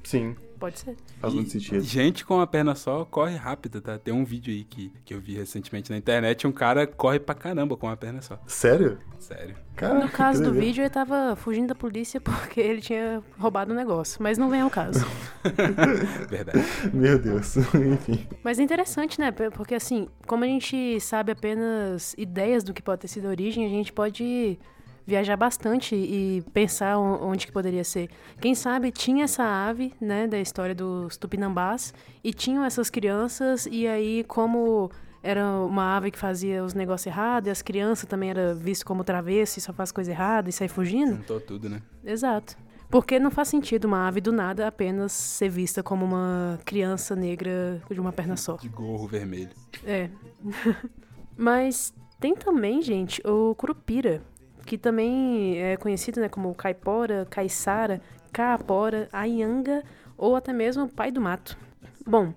[0.03, 0.95] Sim, pode ser.
[1.20, 1.82] faz muito sentido.
[1.82, 3.97] Gente com uma perna só corre rápido, tá?
[3.97, 7.34] Tem um vídeo aí que, que eu vi recentemente na internet, um cara corre pra
[7.36, 8.39] caramba com uma perna só.
[8.45, 8.99] Sério?
[9.20, 9.55] Sério.
[9.76, 13.72] Caraca, No caso que do vídeo, ele tava fugindo da polícia porque ele tinha roubado
[13.72, 14.22] o negócio.
[14.22, 15.05] Mas não vem ao caso.
[16.30, 16.59] Verdade.
[16.93, 18.28] Meu Deus, enfim.
[18.43, 19.32] Mas é interessante, né?
[19.32, 23.66] Porque assim, como a gente sabe apenas ideias do que pode ter sido a origem,
[23.66, 24.59] a gente pode
[25.06, 28.10] viajar bastante e pensar onde que poderia ser.
[28.39, 31.93] Quem sabe tinha essa ave, né, da história dos tupinambás,
[32.24, 34.91] e tinham essas crianças, e aí como
[35.24, 39.04] era uma ave que fazia os negócios errados, e as crianças também era visto como
[39.04, 41.82] travesso e só faz coisa errada e sai fugindo, Juntou tudo, né?
[42.04, 42.58] Exato.
[42.89, 47.82] Porque não faz sentido uma ave do nada apenas ser vista como uma criança negra
[47.89, 48.58] de uma perna só.
[48.58, 49.52] De gorro vermelho.
[49.86, 50.10] É.
[51.38, 54.22] Mas tem também, gente, o curupira,
[54.66, 58.01] que também é conhecido né, como caipora, caiçara,
[58.32, 59.84] caapora, aianga
[60.18, 61.57] ou até mesmo pai do mato.
[62.05, 62.34] Bom,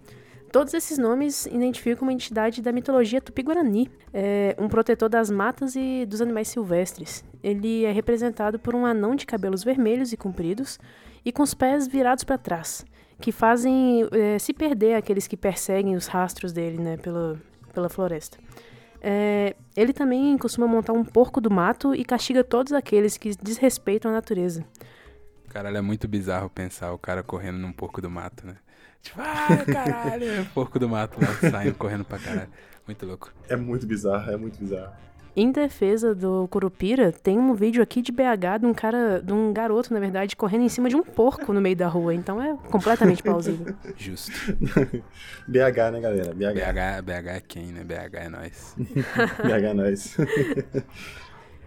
[0.51, 6.07] todos esses nomes identificam uma entidade da mitologia tupi-guarani, é um protetor das matas e
[6.07, 7.25] dos animais silvestres.
[7.43, 10.79] Ele é representado por um anão de cabelos vermelhos e compridos
[11.25, 12.85] e com os pés virados para trás,
[13.21, 17.41] que fazem é, se perder aqueles que perseguem os rastros dele né, pela,
[17.73, 18.39] pela floresta.
[19.07, 24.11] É, ele também costuma montar um porco do mato e castiga todos aqueles que desrespeitam
[24.11, 24.65] a natureza.
[25.51, 28.57] Caralho, é muito bizarro pensar o cara correndo num porco do mato, né?
[29.03, 32.49] Tipo, ah, caralho, porco do mato lá, saindo correndo pra caralho.
[32.87, 33.31] Muito louco.
[33.47, 34.95] É muito bizarro, é muito bizarro.
[35.37, 39.53] Em defesa do Curupira, tem um vídeo aqui de BH de um cara, de um
[39.53, 42.15] garoto, na verdade, correndo em cima de um porco no meio da rua.
[42.15, 43.75] Então é completamente plausível.
[43.99, 44.31] Justo.
[45.49, 46.33] BH, né, galera?
[46.33, 46.55] BH.
[46.55, 47.83] BH, BH é quem, né?
[47.83, 48.77] BH é nós.
[48.79, 50.17] BH é nóis.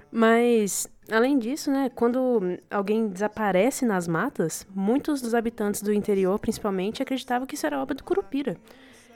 [0.09, 7.03] Mas, além disso, né, quando alguém desaparece nas matas, muitos dos habitantes do interior, principalmente,
[7.03, 8.55] acreditavam que isso era obra do Curupira.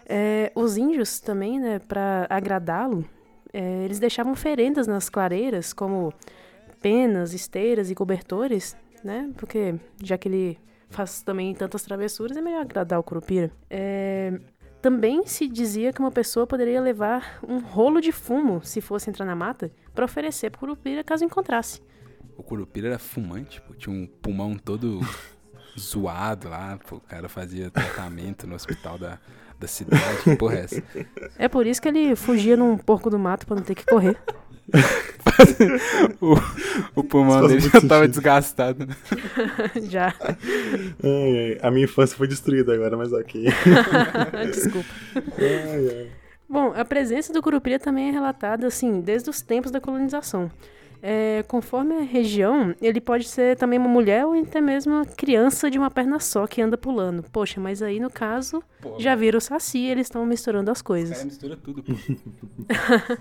[0.06, 3.06] É, os índios também, né, para agradá-lo,
[3.54, 6.14] é, eles deixavam oferendas nas clareiras, como
[6.82, 12.62] penas, esteiras e cobertores, né, porque já que ele faz também tantas travessuras, é melhor
[12.62, 13.52] agradar o Curupira.
[13.70, 14.40] É,
[14.82, 19.26] também se dizia que uma pessoa poderia levar um rolo de fumo, se fosse entrar
[19.26, 21.82] na mata, para oferecer pro Curupira caso encontrasse.
[22.36, 23.76] O Curupira era fumante, pô.
[23.76, 25.00] Tinha um pulmão todo
[25.80, 26.96] zoado lá, pô.
[26.96, 29.20] O cara fazia tratamento no hospital da,
[29.62, 30.04] da cidade.
[30.24, 30.84] Que porra é essa?
[31.38, 34.18] É por isso que ele fugia num porco do mato para não ter que correr.
[36.22, 36.36] o,
[36.96, 38.08] o pulmão dele já tava sentido.
[38.12, 38.86] desgastado.
[38.86, 38.96] né?
[39.90, 40.16] Já.
[40.24, 40.38] Ai,
[41.04, 43.46] ai, A minha infância foi destruída agora, mas ok.
[44.52, 44.90] Desculpa.
[45.38, 46.12] Ai, ai.
[46.48, 50.50] Bom, a presença do curupira também é relatada, assim, desde os tempos da colonização.
[51.04, 55.70] É, conforme a região, ele pode ser também uma mulher ou até mesmo uma criança
[55.70, 57.24] de uma perna só que anda pulando.
[57.32, 60.88] Poxa, mas aí no caso, Pô, já viram o saci, eles estão misturando as cara
[60.88, 61.24] coisas.
[61.24, 61.94] mistura tudo, pô.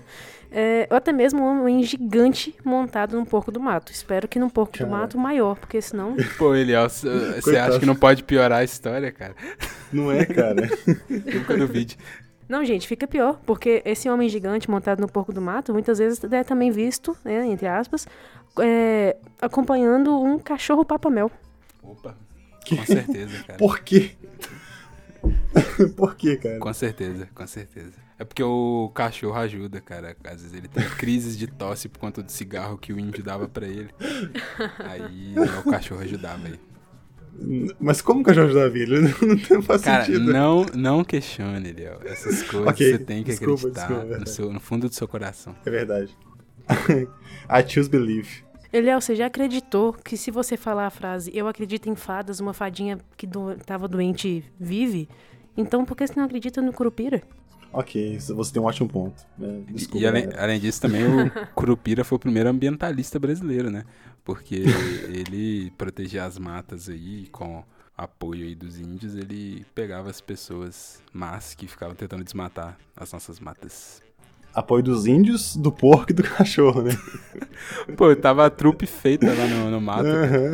[0.53, 3.89] É, ou até mesmo um homem gigante montado num porco do mato.
[3.89, 4.85] Espero que num porco Cara.
[4.85, 6.17] do mato maior, porque senão.
[6.37, 9.33] Pô, Eliel, você acha que não pode piorar a história, cara?
[9.93, 10.69] Não é, cara?
[11.09, 11.97] Nunca duvide.
[12.51, 16.21] Não, gente, fica pior, porque esse homem gigante montado no porco do mato muitas vezes
[16.21, 18.05] é também visto, né, entre aspas,
[18.59, 21.31] é, acompanhando um cachorro papamel.
[21.81, 22.13] Opa,
[22.67, 23.57] com certeza, cara.
[23.57, 24.11] Por quê?
[25.95, 26.59] Por quê, cara?
[26.59, 27.93] Com certeza, com certeza.
[28.19, 30.13] É porque o cachorro ajuda, cara.
[30.21, 33.47] Às vezes ele tem crises de tosse por conta do cigarro que o índio dava
[33.47, 33.89] pra ele.
[34.79, 35.35] Aí
[35.65, 36.59] o cachorro ajudava aí.
[37.79, 38.99] Mas como que eu já ajudo a vida?
[39.21, 40.31] Não tem- faz Cara, sentido.
[40.31, 41.99] não, não questione, Eliel.
[42.05, 44.93] Essas coisas Ok, você tem que desculpa, acreditar desculpa, é no, seu- no fundo do
[44.93, 45.55] seu coração.
[45.65, 46.15] É verdade.
[47.49, 48.43] I choose believe.
[48.71, 52.53] Eliel, você já acreditou que se você falar a frase eu acredito em fadas, uma
[52.53, 55.09] fadinha que do, tava doente vive?
[55.57, 57.21] Então por que você não acredita no curupira?
[57.73, 59.23] Ok, você tem um ótimo ponto.
[59.41, 63.69] É, E- desculpa, e além, além disso, também o Curupira foi o primeiro ambientalista brasileiro,
[63.71, 63.85] né?
[64.23, 64.55] Porque
[65.07, 67.63] ele protegia as matas aí com
[67.97, 73.39] apoio aí dos índios, ele pegava as pessoas más que ficavam tentando desmatar as nossas
[73.39, 74.01] matas.
[74.53, 76.91] Apoio dos índios, do porco e do cachorro, né?
[77.95, 80.07] Pô, tava a trupe feita lá no, no mato.
[80.07, 80.51] Aham.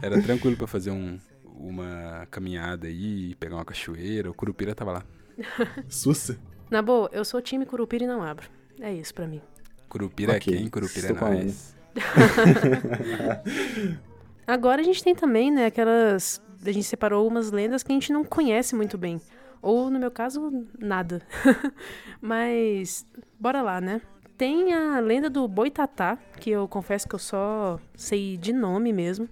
[0.00, 4.30] Era tranquilo pra fazer um, uma caminhada aí, pegar uma cachoeira.
[4.30, 5.02] O Curupira tava lá.
[5.88, 6.38] Sussa.
[6.70, 8.48] Na boa, eu sou time curupira e não abro.
[8.80, 9.40] É isso pra mim.
[9.88, 10.68] Curupira Ok, é quem?
[10.68, 11.76] Curupira é estou a nós.
[14.46, 16.42] Agora a gente tem também, né, aquelas.
[16.64, 19.20] A gente separou umas lendas que a gente não conhece muito bem.
[19.60, 21.22] Ou, no meu caso, nada.
[22.20, 23.06] Mas,
[23.38, 24.00] bora lá, né?
[24.36, 29.28] Tem a lenda do Boitatá, que eu confesso que eu só sei de nome mesmo.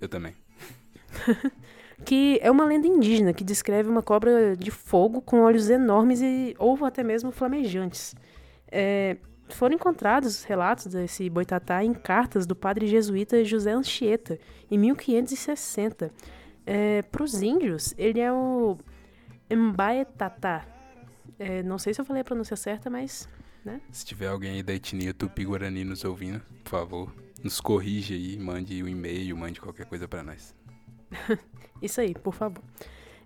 [0.00, 0.34] Eu também.
[2.04, 6.54] Que é uma lenda indígena que descreve uma cobra de fogo com olhos enormes e
[6.58, 8.14] ou até mesmo flamejantes.
[8.70, 9.16] É,
[9.48, 14.38] foram encontrados relatos desse boitatá em cartas do padre jesuíta José Anchieta,
[14.70, 16.10] em 1560.
[17.10, 18.76] Para os índios, ele é o
[19.50, 20.66] Mbaetatá.
[21.38, 23.28] É, não sei se eu falei a pronúncia certa, mas
[23.90, 28.82] Se tiver alguém aí da etnia Tupi-Guarani nos ouvindo, por favor, nos corrige aí, mande
[28.82, 30.54] um e-mail, mande qualquer coisa pra nós.
[31.82, 32.62] Isso aí, por favor.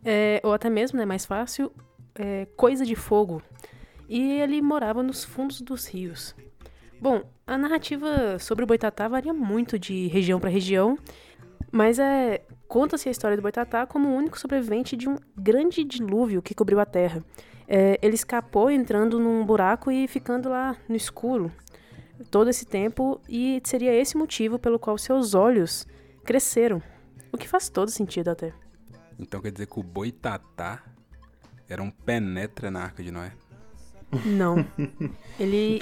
[0.04, 1.72] É, ou até mesmo, né, mais fácil,
[2.14, 3.42] é, coisa de fogo.
[4.08, 6.34] E ele morava nos fundos dos rios.
[7.00, 10.98] Bom, a narrativa sobre o Boitatá varia muito de região para região,
[11.70, 16.42] mas é conta-se a história do Boitatá como o único sobrevivente de um grande dilúvio
[16.42, 17.22] que cobriu a Terra.
[17.68, 21.52] É, ele escapou entrando num buraco e ficando lá no escuro
[22.30, 25.86] todo esse tempo, e seria esse motivo pelo qual seus olhos
[26.24, 26.82] cresceram.
[27.32, 28.52] O que faz todo sentido até.
[29.18, 30.82] Então quer dizer que o Boitatá
[31.68, 33.32] era um penetra na Arca de Noé.
[34.24, 34.64] Não.
[35.38, 35.80] Ele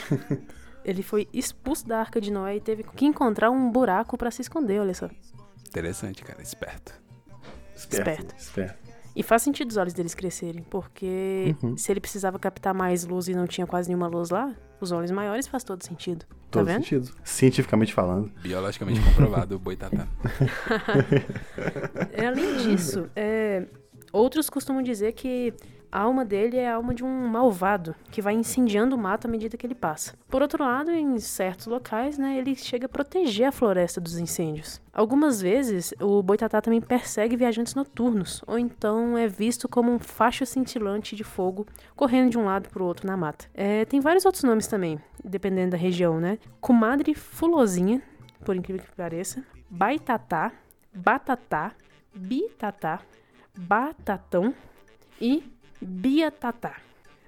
[0.84, 4.42] ele foi expulso da Arca de Noé e teve que encontrar um buraco pra se
[4.42, 5.08] esconder, olha só.
[5.68, 6.94] Interessante, cara, esperto.
[7.74, 8.34] Esperto.
[8.38, 8.78] Esperto.
[9.14, 11.76] E faz sentido os olhos deles crescerem, porque Uhum.
[11.76, 15.10] se ele precisava captar mais luz e não tinha quase nenhuma luz lá, os olhos
[15.10, 16.24] maiores faz todo sentido.
[16.26, 16.82] Tá Todo vendo?
[16.82, 17.10] sentido.
[17.24, 18.30] Cientificamente falando.
[18.42, 20.06] Biologicamente comprovado o Boitatá.
[22.12, 23.66] É, Além disso, é,
[24.12, 25.52] outros costumam dizer que
[25.90, 29.30] a alma dele é a alma de um malvado que vai incendiando o mato à
[29.30, 30.14] medida que ele passa.
[30.28, 34.80] Por outro lado, em certos locais, né, ele chega a proteger a floresta dos incêndios.
[34.92, 40.44] Algumas vezes, o boitatá também persegue viajantes noturnos, ou então é visto como um facho
[40.46, 43.46] cintilante de fogo correndo de um lado para o outro na mata.
[43.54, 46.38] É, tem vários outros nomes também, dependendo da região, né?
[46.60, 48.02] Comadre fulozinha,
[48.44, 50.52] por incrível que pareça, baitatá,
[50.94, 51.72] batatá,
[52.14, 53.00] bitatá,
[53.56, 54.54] batatão
[55.20, 55.44] e
[55.80, 56.76] biatatá.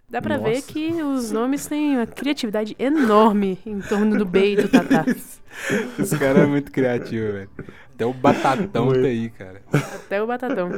[0.09, 0.73] Dá pra ver Nossa.
[0.73, 5.05] que os nomes têm uma criatividade enorme em torno do B e do tatá.
[5.99, 7.51] Esse cara é muito criativo, velho.
[7.95, 9.03] Até o Batatão Muito.
[9.03, 9.63] tá aí, cara.
[9.73, 10.71] Até o batatão.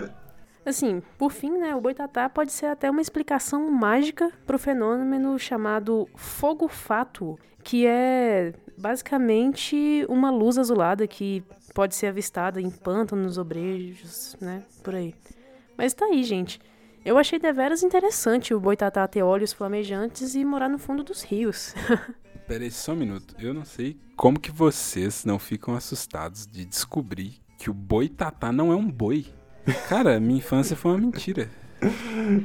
[0.64, 6.08] Assim, por fim, né, o boitatá pode ser até uma explicação mágica pro fenômeno chamado
[6.14, 11.42] fogo fátuo, que é basicamente uma luz azulada que
[11.74, 15.14] pode ser avistada em pântanos, obrejos, né, por aí.
[15.76, 16.60] Mas tá aí, gente.
[17.04, 21.74] Eu achei deveras interessante o boitatá ter olhos flamejantes e morar no fundo dos rios.
[22.46, 23.34] Pera aí só um minuto.
[23.38, 28.72] Eu não sei como que vocês não ficam assustados de descobrir que o boitatá não
[28.72, 29.26] é um boi.
[29.88, 31.48] Cara, minha infância foi uma mentira.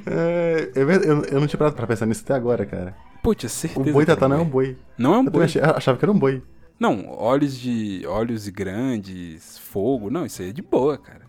[0.05, 2.95] É, é eu, eu não tinha parado pra pensar nisso até agora, cara.
[3.23, 3.91] Pô, tinha O certeza.
[3.91, 4.77] boi que era tatá não é um boi.
[4.97, 5.43] Não é um Eu boi.
[5.45, 6.41] achei- achava que era um boi.
[6.79, 8.05] Não, olhos de.
[8.05, 10.09] olhos grandes, fogo.
[10.09, 11.24] Não, isso aí é de boa, cara.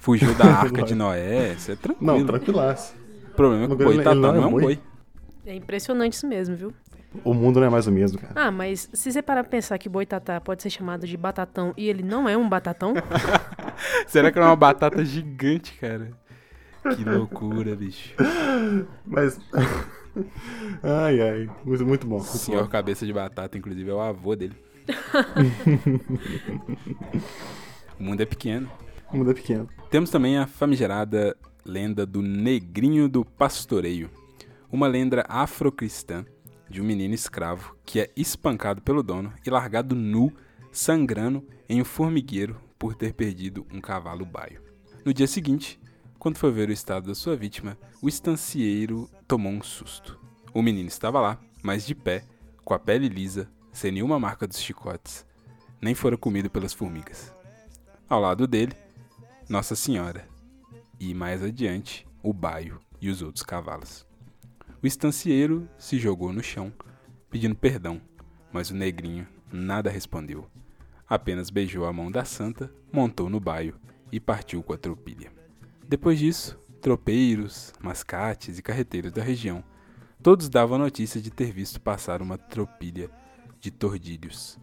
[0.00, 2.18] Fugiu da arca de Noé, isso é tranquilo.
[2.18, 2.94] Não, tranquilaço.
[3.32, 4.78] O problema é que o boi não- tatá ele não é um boi.
[5.46, 6.72] É impressionante isso mesmo, viu?
[7.24, 8.32] O mundo não é mais o mesmo, cara.
[8.36, 11.88] Ah, mas se você parar pra pensar que boitatá pode ser chamado de batatão e
[11.88, 12.94] ele não é um batatão,
[14.06, 16.12] Será que era uma batata gigante, cara?
[16.94, 18.14] Que loucura, bicho.
[19.06, 19.38] Mas.
[20.82, 21.50] ai, ai.
[21.64, 22.16] Muito, muito bom.
[22.16, 22.68] O Muito senhor bom.
[22.68, 24.54] cabeça de batata, inclusive, é o avô dele.
[27.98, 28.70] o mundo é pequeno.
[29.12, 29.68] É pequeno.
[29.90, 34.08] Temos também a famigerada lenda do Negrinho do Pastoreio,
[34.70, 36.24] uma lenda afrocristã
[36.68, 40.32] de um menino escravo que é espancado pelo dono e largado nu,
[40.70, 44.62] sangrando em um formigueiro por ter perdido um cavalo baio.
[45.04, 45.80] No dia seguinte,
[46.18, 50.20] quando foi ver o estado da sua vítima, o estancieiro tomou um susto.
[50.54, 52.24] O menino estava lá, mas de pé,
[52.64, 55.26] com a pele lisa, sem nenhuma marca dos chicotes,
[55.82, 57.34] nem fora comido pelas formigas.
[58.08, 58.72] Ao lado dele,
[59.50, 60.28] Nossa Senhora,
[61.00, 64.06] e mais adiante, o baio e os outros cavalos.
[64.80, 66.72] O estancieiro se jogou no chão,
[67.28, 68.00] pedindo perdão,
[68.52, 70.48] mas o negrinho nada respondeu.
[71.04, 73.74] Apenas beijou a mão da santa, montou no baio
[74.12, 75.32] e partiu com a tropilha.
[75.84, 79.64] Depois disso, tropeiros, mascates e carreteiros da região,
[80.22, 83.10] todos davam notícia de ter visto passar uma tropilha
[83.58, 84.60] de tordilhos,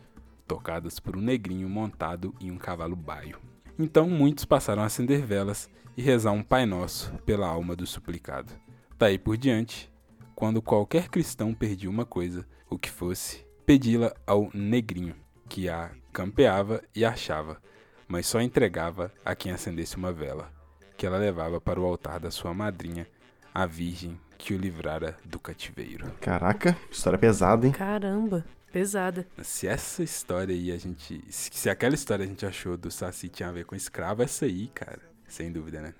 [0.47, 3.37] tocadas por um negrinho montado em um cavalo baio.
[3.79, 8.51] Então muitos passaram a acender velas e rezar um Pai Nosso pela alma do suplicado.
[8.97, 9.91] Daí por diante,
[10.35, 15.15] quando qualquer cristão perdia uma coisa, o que fosse, pedi-la ao negrinho,
[15.47, 17.61] que a campeava e achava,
[18.07, 20.51] mas só entregava a quem acendesse uma vela,
[20.97, 23.07] que ela levava para o altar da sua madrinha,
[23.53, 26.11] a Virgem que o livrara do cativeiro.
[26.21, 27.73] Caraca, história pesada, hein?
[27.73, 28.45] caramba,
[28.77, 29.27] pesada.
[29.41, 31.23] Se essa história aí a gente.
[31.29, 34.67] Se, aquela história a gente achou do Saci tinha a ver com escravo, essa aí,
[34.67, 35.01] cara.
[35.27, 35.93] Sem dúvida, né?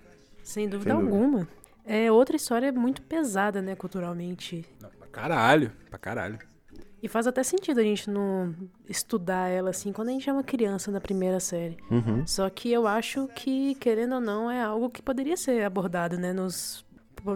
[0.44, 1.16] Sem dúvida Sem dúvida.
[1.16, 1.48] alguma.
[1.84, 4.66] É outra história muito pesada, né, culturalmente.
[4.80, 6.38] Não, pra caralho, pra caralho.
[7.02, 8.54] E faz até sentido a gente não
[8.90, 11.78] estudar ela assim quando a gente é uma criança na primeira série.
[11.90, 12.26] Uhum.
[12.28, 16.34] Só que eu acho que, querendo ou não, é algo que poderia ser abordado, né,
[16.34, 16.86] nos,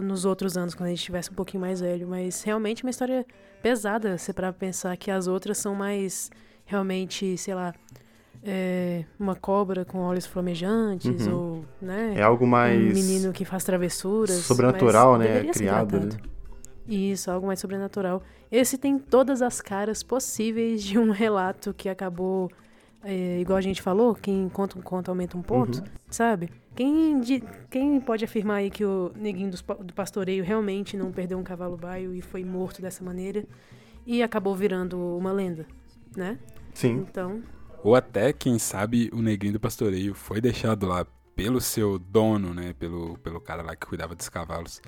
[0.02, 2.06] nos outros anos, quando a gente estivesse um pouquinho mais velho.
[2.08, 3.26] Mas realmente é uma história
[3.62, 6.30] pesada, se para pensar que as outras são mais
[6.64, 7.74] realmente, sei lá,
[8.44, 11.34] é, uma cobra com olhos flamejantes, Uhum.
[11.36, 12.14] ou, né?
[12.16, 12.80] É algo mais.
[12.80, 14.36] um menino que faz travessuras.
[14.36, 15.44] sobrenatural, né?
[15.52, 16.08] Criado, né?
[16.88, 18.22] Isso, algo mais sobrenatural.
[18.50, 22.50] Esse tem todas as caras possíveis de um relato que acabou,
[23.04, 25.84] é, igual a gente falou, quem conta um conto aumenta um ponto, Uhum.
[26.10, 26.50] sabe?
[26.74, 31.38] Quem, di- quem pode afirmar aí que o neguinho pa- do pastoreio realmente não perdeu
[31.38, 33.44] um cavalo baio e foi morto dessa maneira
[34.06, 35.66] e acabou virando uma lenda,
[36.16, 36.38] né?
[36.74, 37.06] Sim.
[37.08, 37.42] Então,
[37.84, 41.04] Ou até, quem sabe, o negrinho do pastoreio foi deixado lá
[41.34, 42.74] pelo seu dono, né?
[42.78, 44.80] Pelo, pelo cara lá que cuidava dos cavalos.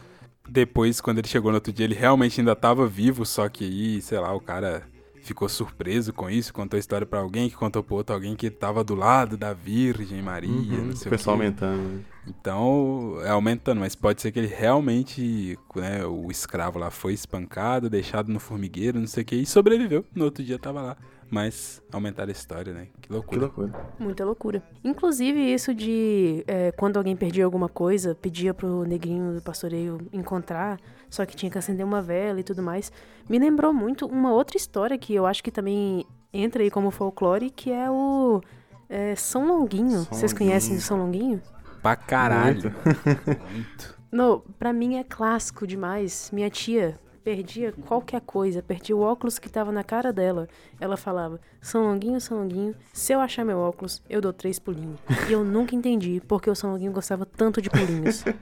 [0.48, 4.00] Depois, quando ele chegou no outro dia, ele realmente ainda tava vivo, só que aí,
[4.02, 4.86] sei lá, o cara
[5.24, 8.50] ficou surpreso com isso, contou a história pra alguém, que contou pro outro alguém que
[8.50, 10.84] tava do lado da Virgem Maria, Uhum.
[10.86, 11.80] não O sei o pessoal aumentando.
[11.82, 12.00] né?
[12.26, 17.90] Então, é aumentando, mas pode ser que ele realmente, né, o escravo lá foi espancado,
[17.90, 20.04] deixado no formigueiro, não sei o que, e sobreviveu.
[20.14, 20.96] No outro dia tava lá.
[21.30, 22.86] Mas aumentaram a história, né?
[23.00, 23.40] Que Que loucura.
[23.40, 23.72] loucura.
[23.98, 24.62] Muita loucura.
[24.82, 30.78] Inclusive, isso de é, quando alguém perdia alguma coisa, pedia pro negrinho do pastoreio encontrar,
[31.10, 32.92] só que tinha que acender uma vela e tudo mais,
[33.28, 37.50] me lembrou muito uma outra história que eu acho que também entra aí como folclore,
[37.50, 38.40] que é o
[38.88, 40.00] é, São Longuinho.
[40.04, 40.78] São Vocês conhecem Longuinho.
[40.78, 41.42] o São Longuinho?
[41.82, 42.74] Pra caralho.
[43.52, 43.94] Muito.
[44.10, 46.30] No, pra mim é clássico demais.
[46.32, 50.46] Minha tia perdia qualquer coisa, perdia o óculos que tava na cara dela.
[50.78, 55.00] Ela falava: São Longuinho, São Longuinho, se eu achar meu óculos, eu dou três pulinhos.
[55.28, 58.22] E eu nunca entendi porque o São Longuinho gostava tanto de pulinhos.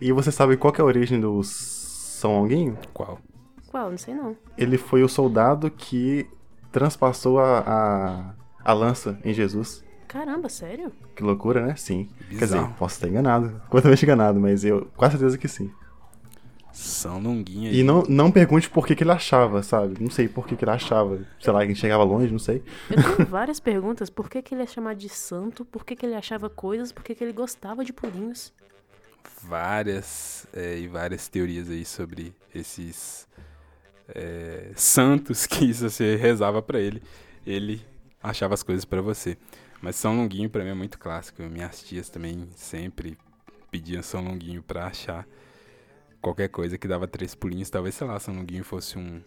[0.00, 2.78] E você sabe qual que é a origem do São Longuinho?
[2.92, 3.18] Qual?
[3.70, 3.90] Qual?
[3.90, 4.36] Não sei não.
[4.56, 6.26] Ele foi o soldado que
[6.72, 9.84] transpassou a, a, a lança em Jesus.
[10.08, 10.92] Caramba, sério?
[11.14, 11.74] Que loucura, né?
[11.76, 12.08] Sim.
[12.30, 12.64] Quer Bizarro.
[12.64, 13.60] dizer, posso estar enganado.
[13.64, 15.70] Completamente enganado, mas eu com certeza que sim.
[16.74, 17.78] São Longuinho aí.
[17.78, 20.02] E não, não pergunte por que, que ele achava, sabe?
[20.02, 21.24] Não sei por que, que ele achava.
[21.40, 22.64] Sei lá, ele chegava longe, não sei.
[22.90, 24.10] Eu tenho várias perguntas.
[24.10, 25.64] Por que, que ele é chamado de santo?
[25.64, 26.90] Por que, que ele achava coisas?
[26.90, 28.52] Por que, que ele gostava de pulinhos?
[29.40, 33.28] Várias é, e várias teorias aí sobre esses
[34.08, 37.00] é, santos que isso você rezava pra ele,
[37.46, 37.80] ele
[38.20, 39.38] achava as coisas pra você.
[39.80, 41.40] Mas São Longuinho pra mim é muito clássico.
[41.44, 43.16] Minhas tias também sempre
[43.70, 45.24] pediam São Longuinho pra achar
[46.24, 47.68] qualquer coisa que dava três pulinhos.
[47.68, 49.20] Talvez, sei lá, São Longuinho fosse um,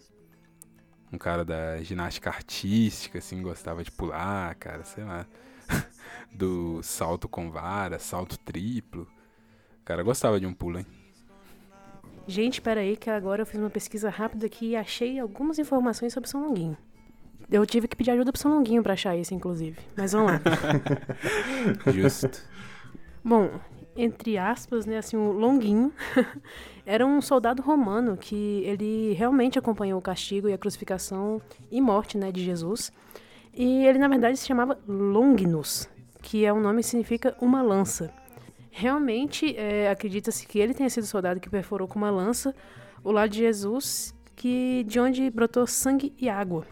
[1.12, 5.24] um cara da ginástica artística, assim, gostava de pular, cara, sei lá.
[6.32, 9.06] Do salto com vara, salto triplo.
[9.80, 10.86] O cara gostava de um pulo, hein?
[12.26, 16.28] Gente, peraí, que agora eu fiz uma pesquisa rápida aqui e achei algumas informações sobre
[16.28, 16.76] São Longuinho.
[17.50, 19.78] Eu tive que pedir ajuda pro São Longuinho pra achar isso, inclusive.
[19.96, 20.40] Mas vamos lá.
[21.90, 22.42] Justo.
[23.24, 23.48] Bom,
[23.96, 25.92] entre aspas, né, assim, o Longuinho
[26.88, 31.38] era um soldado romano que ele realmente acompanhou o castigo e a crucificação
[31.70, 32.90] e morte, né, de Jesus.
[33.52, 35.86] E ele, na verdade, se chamava Longinus,
[36.22, 38.10] que é um nome que significa uma lança.
[38.70, 42.54] Realmente, é, acredita-se que ele tenha sido o soldado que perfurou com uma lança
[43.04, 46.64] o lado de Jesus, que de onde brotou sangue e água.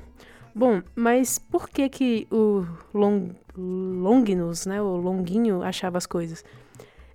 [0.55, 2.65] Bom, mas por que que o
[2.95, 6.43] Long, Longinus, né, o Longuinho, achava as coisas?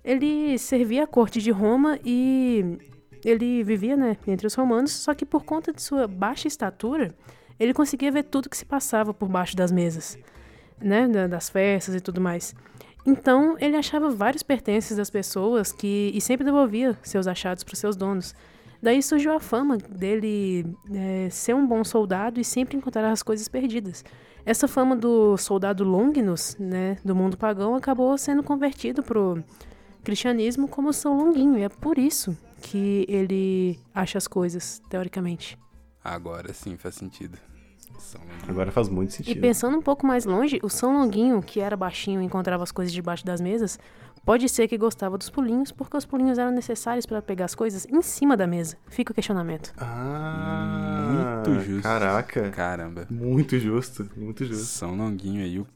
[0.04, 2.78] Ele servia à corte de Roma e
[3.24, 7.14] ele vivia, né, entre os romanos, só que por conta de sua baixa estatura,
[7.58, 10.18] ele conseguia ver tudo que se passava por baixo das mesas,
[10.80, 12.54] né, da- das festas e tudo mais.
[13.04, 17.78] Então, ele achava vários pertences das pessoas que e sempre devolvia seus achados para os
[17.78, 18.34] seus donos.
[18.80, 23.48] Daí surgiu a fama dele é, ser um bom soldado e sempre encontrar as coisas
[23.48, 24.04] perdidas.
[24.44, 29.42] Essa fama do soldado Longinus, né, do mundo pagão, acabou sendo convertido pro
[30.02, 31.56] cristianismo como São Longuinho.
[31.58, 35.58] E é por isso que ele acha as coisas, teoricamente.
[36.02, 37.36] Agora sim faz sentido.
[38.48, 39.40] Agora faz muito E sentido.
[39.40, 42.92] pensando um pouco mais longe, o São Longuinho, que era baixinho e encontrava as coisas
[42.92, 43.78] debaixo das mesas,
[44.24, 47.86] pode ser que gostava dos pulinhos, porque os pulinhos eram necessários para pegar as coisas
[47.86, 48.76] em cima da mesa.
[48.88, 49.72] Fica o questionamento.
[49.76, 51.82] Ah, Muito justo.
[51.82, 52.50] Caraca.
[52.50, 53.06] Caramba.
[53.10, 54.64] Muito justo, muito justo.
[54.64, 55.66] São Longuinho aí, o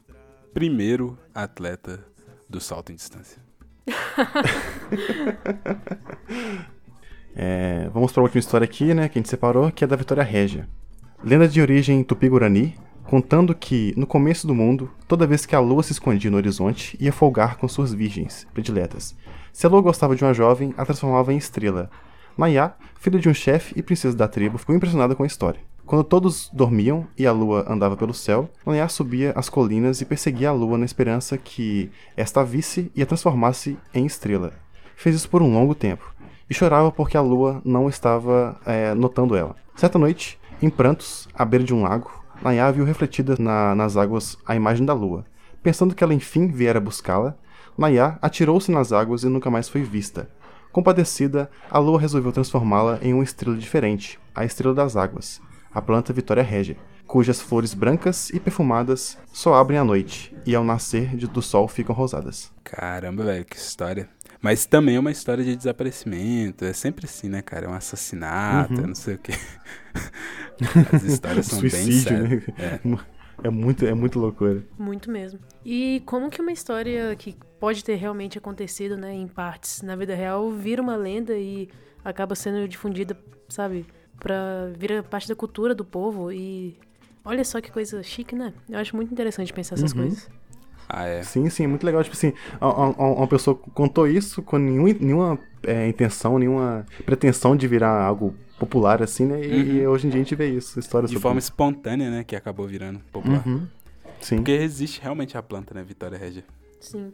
[0.53, 2.03] primeiro atleta
[2.49, 3.41] do salto em distância.
[7.39, 9.95] É, vamos para a última história aqui, né, que a gente separou, que é da
[9.95, 10.67] Vitória Régia.
[11.23, 15.83] Lenda de origem tupi-guarani, contando que, no começo do mundo, toda vez que a lua
[15.83, 19.15] se escondia no horizonte, ia folgar com suas virgens prediletas.
[19.53, 21.91] Se a lua gostava de uma jovem, a transformava em estrela.
[22.35, 25.59] Nayá, filha de um chefe e princesa da tribo, ficou impressionada com a história.
[25.85, 30.49] Quando todos dormiam e a lua andava pelo céu, Nayá subia as colinas e perseguia
[30.49, 34.53] a lua na esperança que esta a visse e a transformasse em estrela.
[34.95, 36.16] Fez isso por um longo tempo
[36.49, 39.55] e chorava porque a lua não estava é, notando ela.
[39.75, 44.37] Certa noite, em prantos, à beira de um lago, Nayá viu refletida na- nas águas
[44.45, 45.25] a imagem da lua.
[45.63, 47.35] Pensando que ela enfim viera buscá-la,
[47.77, 50.29] Nayá atirou-se nas águas e nunca mais foi vista.
[50.71, 55.41] Compadecida, a lua resolveu transformá-la em uma estrela diferente, a estrela das águas,
[55.73, 56.77] a planta Vitória Régia,
[57.07, 61.95] cujas flores brancas e perfumadas só abrem à noite e ao nascer do sol ficam
[61.95, 62.51] rosadas.
[62.63, 64.09] Caramba, velho, que história.
[64.41, 66.63] Mas também é uma história de desaparecimento.
[66.65, 67.65] É sempre assim, né, cara?
[67.65, 68.83] É um assassinato, Uhum.
[68.83, 69.33] é não sei o quê.
[70.93, 72.29] As histórias são bem Suicídio, né?
[72.29, 72.43] sérias.
[72.59, 72.79] É.
[73.43, 74.63] É muito, é muito loucura.
[74.79, 75.39] Muito mesmo.
[75.63, 80.15] E como que uma história que pode ter realmente acontecido, né, em partes na vida
[80.15, 81.69] real, vira uma lenda e
[82.03, 83.15] acaba sendo difundida,
[83.47, 83.85] sabe,
[84.19, 86.79] pra vira parte da cultura do povo e
[87.23, 88.51] olha só que coisa chique, né?
[88.67, 89.99] Eu acho muito interessante pensar essas Uhum.
[90.01, 90.27] coisas.
[90.89, 91.21] Ah, é.
[91.23, 92.03] Sim, sim, muito legal.
[92.03, 98.01] Tipo assim, uma pessoa contou isso com nenhum, nenhuma é, intenção, nenhuma pretensão de virar
[98.03, 99.41] algo popular, assim, né?
[99.43, 101.49] E, e hoje em dia a gente vê isso, histórias De forma isso.
[101.49, 102.23] espontânea, né?
[102.23, 103.45] Que acabou virando popular.
[103.45, 103.67] Uhum.
[104.19, 106.43] Sim, Porque existe realmente a planta, né, Vitória Régia?
[106.79, 107.11] Sim.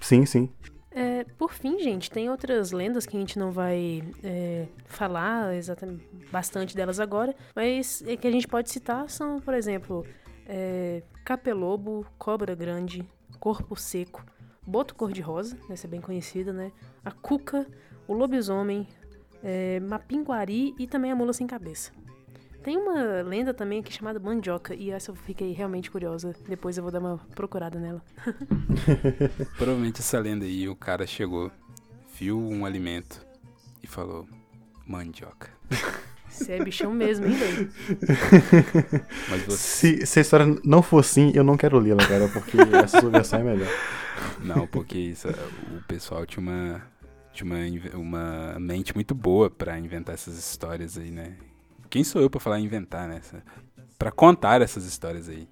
[0.00, 0.48] sim, sim.
[0.90, 6.02] É, por fim, gente, tem outras lendas que a gente não vai é, falar exatamente
[6.32, 10.06] bastante delas agora, mas é que a gente pode citar são, por exemplo,
[10.48, 13.06] é, capelobo, cobra grande,
[13.38, 14.24] corpo seco,
[14.66, 16.72] boto cor-de-rosa, essa é bem conhecida, né?
[17.04, 17.66] A cuca,
[18.08, 18.88] o lobisomem,
[19.42, 21.92] é, mapinguari e também a mula sem cabeça.
[22.62, 26.34] Tem uma lenda também aqui chamada mandioca, e essa eu fiquei realmente curiosa.
[26.48, 28.02] Depois eu vou dar uma procurada nela.
[29.56, 31.52] Provavelmente essa lenda aí, o cara chegou,
[32.18, 33.24] viu um alimento
[33.80, 34.26] e falou:
[34.84, 35.50] mandioca.
[36.36, 37.70] Você é bichão mesmo, hein, velho?
[39.28, 39.56] Mas você.
[39.56, 43.10] Se, se a história não for assim, eu não quero lê-la, cara, porque essa sua
[43.10, 43.68] versão é melhor.
[44.42, 46.82] Não, porque isso, o pessoal tinha uma,
[47.32, 51.36] tinha uma, uma mente muito boa pra inventar essas histórias aí, né?
[51.88, 53.20] Quem sou eu pra falar em inventar, né?
[53.98, 55.48] Pra contar essas histórias aí.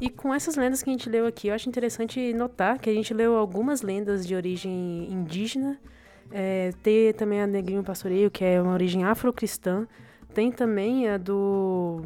[0.00, 2.94] E com essas lendas que a gente leu aqui, eu acho interessante notar que a
[2.94, 5.78] gente leu algumas lendas de origem indígena.
[6.30, 9.86] É, ter também a Negrinho Pastoreio, que é uma origem afrocristã.
[10.34, 12.02] Tem também a do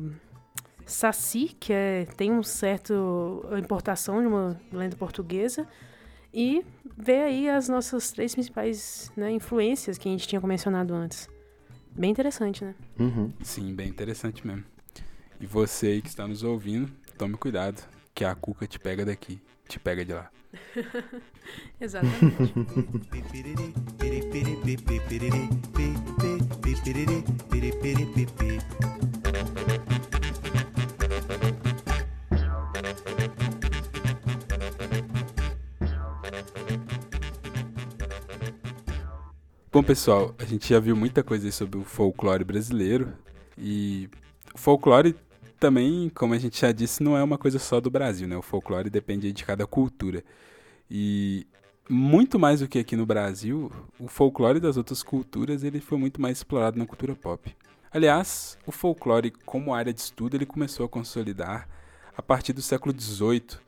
[0.84, 5.66] Saci, que é, tem um certo importação de uma lenda portuguesa.
[6.32, 6.64] E
[6.96, 11.28] ver aí as nossas três principais né, influências que a gente tinha mencionado antes.
[11.92, 12.74] Bem interessante, né?
[12.98, 13.32] Uhum.
[13.42, 14.64] Sim, bem interessante mesmo.
[15.40, 17.82] E você aí que está nos ouvindo, tome cuidado,
[18.14, 20.30] que a cuca te pega daqui, te pega de lá.
[21.80, 22.36] Exatamente.
[39.76, 43.12] Bom, pessoal, a gente já viu muita coisa sobre o folclore brasileiro
[43.58, 44.08] e
[44.54, 45.14] o folclore
[45.58, 48.36] também, como a gente já disse, não é uma coisa só do Brasil, né?
[48.36, 50.22] O folclore depende de cada cultura.
[50.90, 51.46] E
[51.88, 56.20] muito mais do que aqui no Brasil, o folclore das outras culturas ele foi muito
[56.20, 57.54] mais explorado na cultura pop.
[57.92, 61.68] Aliás, o folclore como área de estudo ele começou a consolidar
[62.16, 63.58] a partir do século XVIII,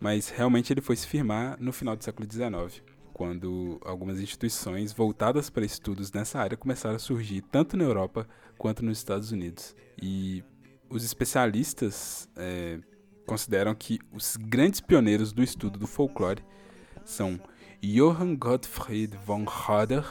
[0.00, 2.82] mas realmente ele foi se firmar no final do século XIX,
[3.12, 8.84] quando algumas instituições voltadas para estudos nessa área começaram a surgir tanto na Europa quanto
[8.84, 9.74] nos Estados Unidos.
[10.00, 10.42] E
[10.90, 12.78] os especialistas eh,
[13.26, 16.42] consideram que os grandes pioneiros do estudo do folclore
[17.04, 17.38] são
[17.82, 20.04] Johann Gottfried von Herder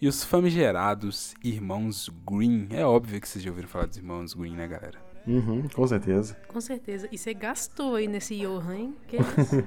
[0.00, 2.68] e os famigerados Irmãos Green.
[2.70, 4.98] É óbvio que vocês já ouviram falar dos Irmãos Green, né, galera?
[5.26, 6.34] Uhum, com certeza.
[6.48, 7.08] Com certeza.
[7.12, 8.96] E você gastou aí nesse Johan, hein?
[9.06, 9.62] Que isso?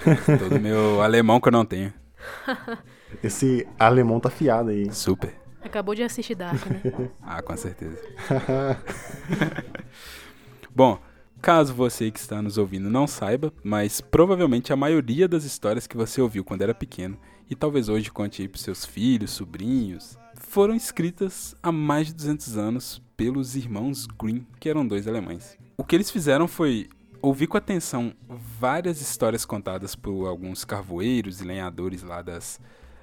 [0.38, 1.92] Todo meu alemão que eu não tenho.
[3.22, 4.90] Esse alemão tá fiado aí.
[4.92, 5.43] Super.
[5.64, 7.10] Acabou de assistir Dark, né?
[7.22, 7.98] Ah, com certeza.
[10.74, 11.00] Bom,
[11.40, 15.96] caso você que está nos ouvindo não saiba, mas provavelmente a maioria das histórias que
[15.96, 20.74] você ouviu quando era pequeno e talvez hoje conte aí para seus filhos, sobrinhos, foram
[20.74, 25.56] escritas há mais de 200 anos pelos irmãos Grimm, que eram dois alemães.
[25.76, 26.88] O que eles fizeram foi
[27.22, 32.60] ouvir com atenção várias histórias contadas por alguns carvoeiros e lenhadores lá das,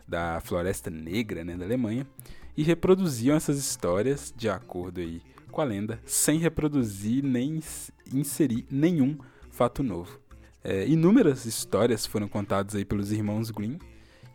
[0.07, 2.05] da Floresta Negra, né, da Alemanha,
[2.56, 5.22] e reproduziam essas histórias de acordo aí
[5.52, 9.18] com a lenda, sem reproduzir nem ins- inserir nenhum
[9.49, 10.20] fato novo.
[10.64, 13.78] É, inúmeras histórias foram contadas aí pelos irmãos Grimm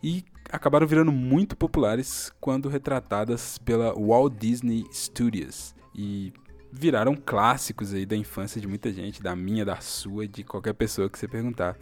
[0.03, 6.31] e acabaram virando muito populares quando retratadas pela Walt Disney Studios e
[6.71, 11.09] viraram clássicos aí da infância de muita gente, da minha, da sua, de qualquer pessoa
[11.09, 11.77] que você perguntar.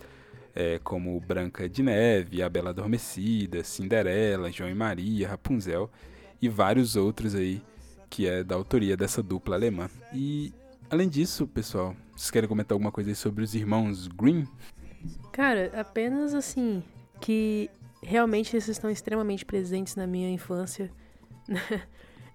[0.57, 5.91] É, como Branca de Neve, A Bela Adormecida, Cinderela, João e Maria, Rapunzel
[6.41, 7.61] e vários outros aí
[8.09, 9.89] que é da autoria dessa dupla alemã.
[10.13, 10.53] E
[10.89, 14.45] além disso, pessoal, vocês querem comentar alguma coisa aí sobre os irmãos Grimm?
[15.31, 16.81] Cara, apenas assim,
[17.19, 17.69] que
[18.01, 20.89] realmente eles estão extremamente presentes na minha infância.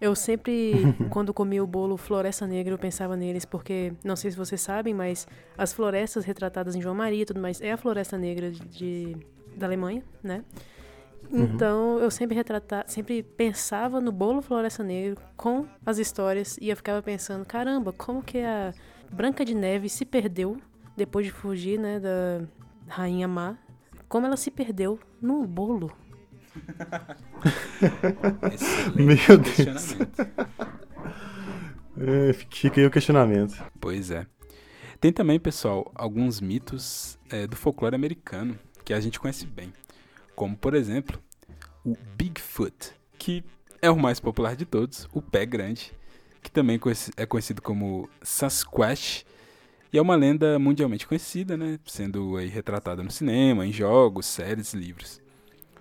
[0.00, 0.72] Eu sempre,
[1.10, 4.94] quando comia o bolo Floresta Negra, eu pensava neles, porque, não sei se vocês sabem,
[4.94, 5.26] mas
[5.56, 9.16] as florestas retratadas em João Maria e tudo mais, é a Floresta Negra de,
[9.56, 10.42] da Alemanha, né?
[11.32, 16.76] Então, eu sempre retrata, sempre pensava no bolo Floresta Negra com as histórias e eu
[16.76, 18.74] ficava pensando, caramba, como que a
[19.12, 20.56] Branca de Neve se perdeu
[20.96, 22.42] depois de fugir, né, da
[22.88, 23.56] Rainha Má?
[24.08, 25.92] Como ela se perdeu num bolo?
[28.96, 29.96] Meu Deus.
[31.96, 33.62] É, fica aí o questionamento.
[33.80, 34.26] Pois é.
[35.00, 39.72] Tem também, pessoal, alguns mitos é, do folclore americano que a gente conhece bem.
[40.40, 41.22] Como, por exemplo,
[41.84, 43.44] o Bigfoot, que
[43.82, 45.92] é o mais popular de todos, o pé grande,
[46.42, 46.80] que também
[47.14, 49.26] é conhecido como Sasquatch,
[49.92, 54.72] e é uma lenda mundialmente conhecida, né, sendo aí retratada no cinema, em jogos, séries,
[54.72, 55.20] livros.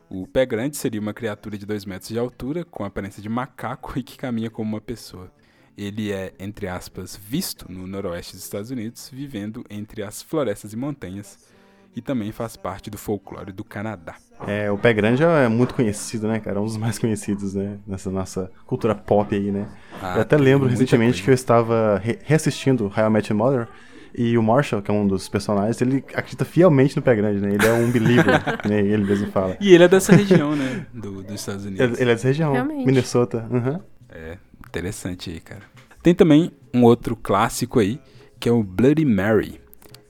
[0.10, 3.94] O pé grande seria uma criatura de 2 metros de altura, com aparência de macaco
[3.98, 5.32] e que caminha como uma pessoa.
[5.78, 10.76] Ele é, entre aspas, visto no noroeste dos Estados Unidos, vivendo entre as florestas e
[10.76, 11.48] montanhas,
[11.96, 14.16] e também faz parte do folclore do Canadá.
[14.48, 16.58] É, o Pé Grande é muito conhecido, né, cara?
[16.58, 17.78] É um dos mais conhecidos, né?
[17.86, 19.68] Nessa nossa cultura pop aí, né?
[20.02, 21.24] Ah, eu até lembro recentemente coisa.
[21.24, 23.68] que eu estava re- reassistindo How I Met Your Mother
[24.16, 27.54] e o Marshall, que é um dos personagens, ele acredita fielmente no Pé Grande, né?
[27.54, 28.80] Ele é um believer, né?
[28.80, 29.58] Ele mesmo fala.
[29.60, 31.82] E ele é dessa região, né, do- dos Estados Unidos.
[31.86, 32.86] Ele, ele é dessa região, Realmente.
[32.86, 33.46] Minnesota.
[33.52, 33.80] Uhum.
[34.10, 34.38] É,
[34.68, 35.62] interessante aí, cara.
[36.02, 38.00] Tem também um outro clássico aí,
[38.40, 39.60] que é o Bloody Mary,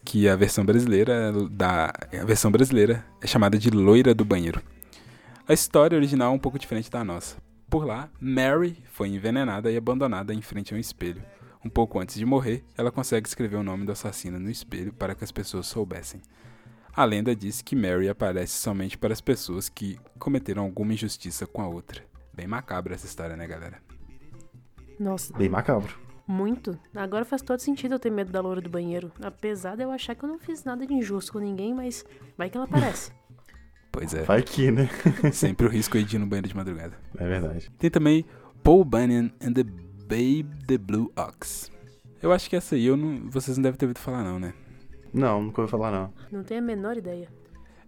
[0.09, 4.59] que a versão brasileira da a versão brasileira é chamada de Loira do Banheiro.
[5.47, 7.37] A história original é um pouco diferente da nossa.
[7.69, 11.21] Por lá, Mary foi envenenada e abandonada em frente a um espelho.
[11.63, 15.13] Um pouco antes de morrer, ela consegue escrever o nome do assassino no espelho para
[15.13, 16.21] que as pessoas soubessem.
[16.91, 21.61] A lenda diz que Mary aparece somente para as pessoas que cometeram alguma injustiça com
[21.61, 22.03] a outra.
[22.33, 23.79] Bem macabra essa história, né, galera?
[24.99, 26.08] Nossa, Bem macabro.
[26.29, 26.77] Muito.
[26.95, 29.11] Agora faz todo sentido eu ter medo da loura do banheiro.
[29.19, 32.05] Apesar de eu achar que eu não fiz nada de injusto com ninguém, mas
[32.37, 33.11] vai que ela aparece.
[33.91, 34.87] Pois é, Vai que, né?
[35.33, 36.95] sempre o risco aí de ir no banheiro de madrugada.
[37.17, 37.71] É verdade.
[37.79, 38.23] Tem também
[38.63, 41.71] Paul Bunyan and the Babe the Blue Ox.
[42.21, 44.53] Eu acho que essa aí eu não, vocês não devem ter ouvido falar não, né?
[45.11, 46.13] Não, nunca ouvi falar, não.
[46.31, 47.29] Não tenho a menor ideia.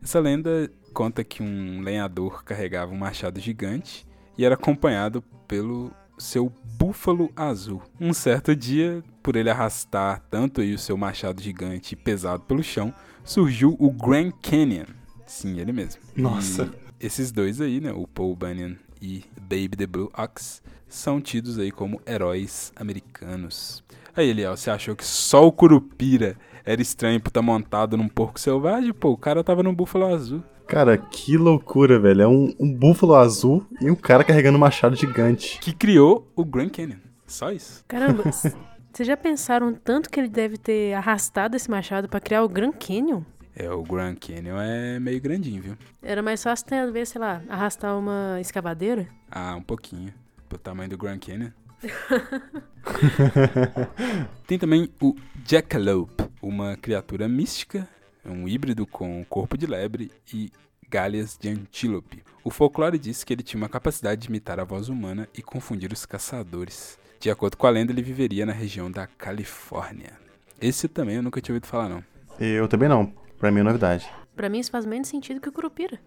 [0.01, 5.91] Essa lenda conta que um lenhador carregava um machado gigante e era acompanhado pelo
[6.21, 7.81] seu búfalo azul.
[7.99, 12.63] Um certo dia, por ele arrastar tanto aí o seu machado gigante e pesado pelo
[12.63, 12.93] chão,
[13.23, 14.85] surgiu o Grand Canyon.
[15.25, 16.01] Sim, ele mesmo.
[16.15, 16.71] Nossa.
[16.99, 21.57] E esses dois aí, né, o Paul Bunyan e Baby the Blue Ox, são tidos
[21.57, 23.83] aí como heróis americanos.
[24.15, 28.39] Aí, Eliel, você achou que só o Curupira era estranho por estar montado num porco
[28.39, 28.93] selvagem?
[28.93, 30.43] Pô, o cara tava num búfalo azul.
[30.67, 32.21] Cara, que loucura, velho.
[32.21, 35.59] É um, um búfalo azul e um cara carregando um machado gigante.
[35.59, 36.97] Que criou o Grand Canyon.
[37.27, 37.83] Só isso.
[37.87, 38.23] Caramba,
[38.91, 42.73] vocês já pensaram tanto que ele deve ter arrastado esse machado pra criar o Grand
[42.73, 43.21] Canyon?
[43.55, 45.77] É, o Grand Canyon é meio grandinho, viu?
[46.01, 49.07] Era mais fácil, talvez, sei lá, arrastar uma escavadeira?
[49.29, 50.13] Ah, um pouquinho.
[50.47, 51.49] Pro tamanho do Grand Canyon.
[54.47, 57.87] Tem também o Jackalope, uma criatura mística,
[58.25, 60.51] um híbrido com corpo de lebre e
[60.89, 62.23] galhas de antílope.
[62.43, 65.91] O folclore diz que ele tinha uma capacidade de imitar a voz humana e confundir
[65.91, 66.99] os caçadores.
[67.19, 70.11] De acordo com a lenda, ele viveria na região da Califórnia.
[70.59, 72.03] Esse também eu nunca tinha ouvido falar, não.
[72.39, 73.13] Eu também não.
[73.37, 74.09] Pra mim é novidade.
[74.35, 75.99] Pra mim isso faz menos sentido que o Curupira.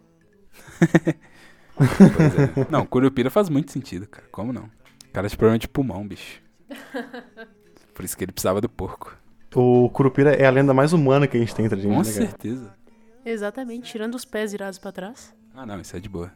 [1.07, 1.15] É.
[2.71, 4.27] Não, Curupira faz muito sentido, cara.
[4.31, 4.65] Como não?
[4.65, 6.41] O cara tinha problema de pulmão, bicho.
[7.93, 9.17] Por isso que ele precisava do porco.
[9.55, 11.99] O Curupira é a lenda mais humana que a gente tem entre a gente, Com
[12.03, 12.27] né, cara?
[12.27, 12.75] certeza.
[13.25, 15.35] Exatamente, tirando os pés virados pra trás.
[15.55, 16.33] Ah, não, isso é de boa.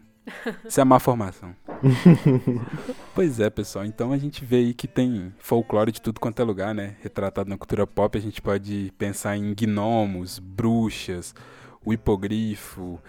[0.66, 1.54] Isso é má formação.
[3.14, 3.84] pois é, pessoal.
[3.84, 6.96] Então a gente vê aí que tem folclore de tudo quanto é lugar, né?
[7.02, 11.34] Retratado na cultura pop, a gente pode pensar em gnomos, bruxas,
[11.84, 13.00] o hipogrifo,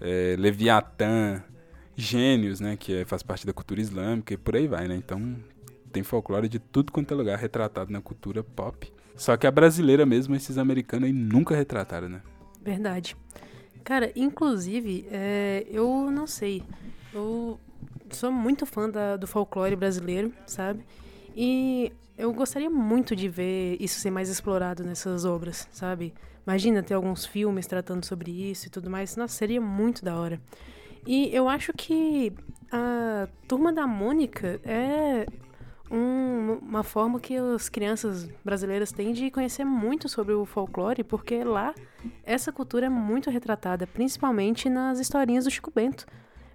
[0.00, 1.42] é, Leviatã,
[1.96, 2.76] gênios, né?
[2.76, 4.96] Que é- faz parte da cultura islâmica e por aí vai, né?
[4.96, 5.36] Então
[5.92, 8.92] tem folclore de tudo quanto é lugar retratado na cultura pop.
[9.16, 12.20] Só que a brasileira mesmo, esses americanos aí nunca retrataram, né?
[12.62, 13.16] Verdade.
[13.84, 16.62] Cara, inclusive, é, eu não sei.
[17.14, 17.58] Eu
[18.10, 20.84] sou muito fã da- do folclore brasileiro, sabe?
[21.34, 26.12] E eu gostaria muito de ver isso ser mais explorado nessas obras, sabe?
[26.46, 29.16] Imagina ter alguns filmes tratando sobre isso e tudo mais.
[29.16, 30.40] Nossa, seria muito da hora.
[31.06, 32.32] E eu acho que
[32.72, 35.26] a Turma da Mônica é
[35.90, 41.42] um- uma forma que as crianças brasileiras têm de conhecer muito sobre o folclore, porque
[41.44, 41.74] lá
[42.24, 46.06] essa cultura é muito retratada, principalmente nas historinhas do Chico Bento.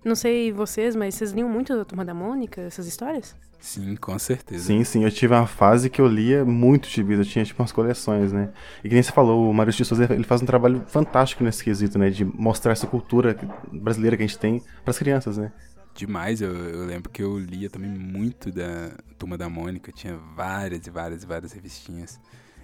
[0.03, 3.35] Não sei vocês, mas vocês liam muito da Turma da Mônica, essas histórias?
[3.59, 4.65] Sim, com certeza.
[4.65, 7.71] Sim, sim, eu tive uma fase que eu lia muito gibis, eu tinha tipo umas
[7.71, 8.49] coleções, né?
[8.83, 11.63] E que nem você falou, o Mário de Souza, ele faz um trabalho fantástico nesse
[11.63, 12.09] quesito, né?
[12.09, 13.37] De mostrar essa cultura
[13.71, 15.51] brasileira que a gente tem pras crianças, né?
[15.95, 20.87] Demais, eu, eu lembro que eu lia também muito da Turma da Mônica, tinha várias
[20.87, 22.19] e várias e várias revistinhas.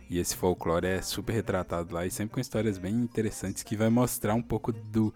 [0.10, 3.90] E esse folclore é super retratado lá e sempre com histórias bem interessantes que vai
[3.90, 5.14] mostrar um pouco do.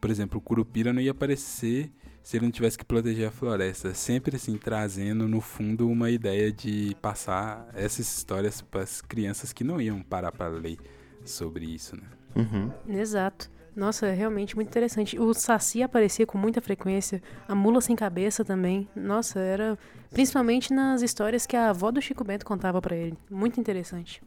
[0.00, 1.90] Por exemplo, o Curupira não ia aparecer
[2.22, 3.92] se ele não tivesse que proteger a floresta.
[3.92, 9.64] Sempre assim, trazendo no fundo uma ideia de passar essas histórias para as crianças que
[9.64, 10.78] não iam parar para ler
[11.24, 12.02] sobre isso, né?
[12.36, 12.72] Uhum.
[12.88, 13.50] Exato.
[13.74, 15.18] Nossa, é realmente muito interessante.
[15.18, 18.88] O Saci aparecia com muita frequência, a mula sem cabeça também.
[18.94, 19.78] Nossa, era
[20.10, 23.16] principalmente nas histórias que a avó do Chico Bento contava pra ele.
[23.30, 24.22] Muito interessante.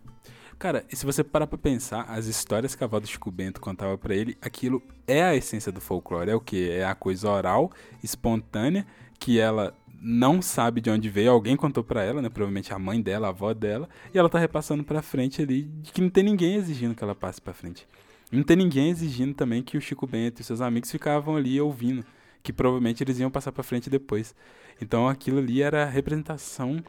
[0.58, 3.60] Cara, e se você parar pra pensar, as histórias que a avó do Chico Bento
[3.60, 6.32] contava pra ele, aquilo é a essência do folclore.
[6.32, 6.70] É o que?
[6.70, 8.86] É a coisa oral, espontânea,
[9.20, 12.30] que ela não sabe de onde veio, alguém contou pra ela, né?
[12.30, 15.92] Provavelmente a mãe dela, a avó dela, e ela tá repassando pra frente ali, de
[15.92, 17.88] que não tem ninguém exigindo que ela passe pra frente.
[18.34, 22.04] Não tem ninguém exigindo também que o Chico Bento e seus amigos ficavam ali ouvindo,
[22.42, 24.34] que provavelmente eles iam passar pra frente depois.
[24.82, 26.84] Então aquilo ali era a representação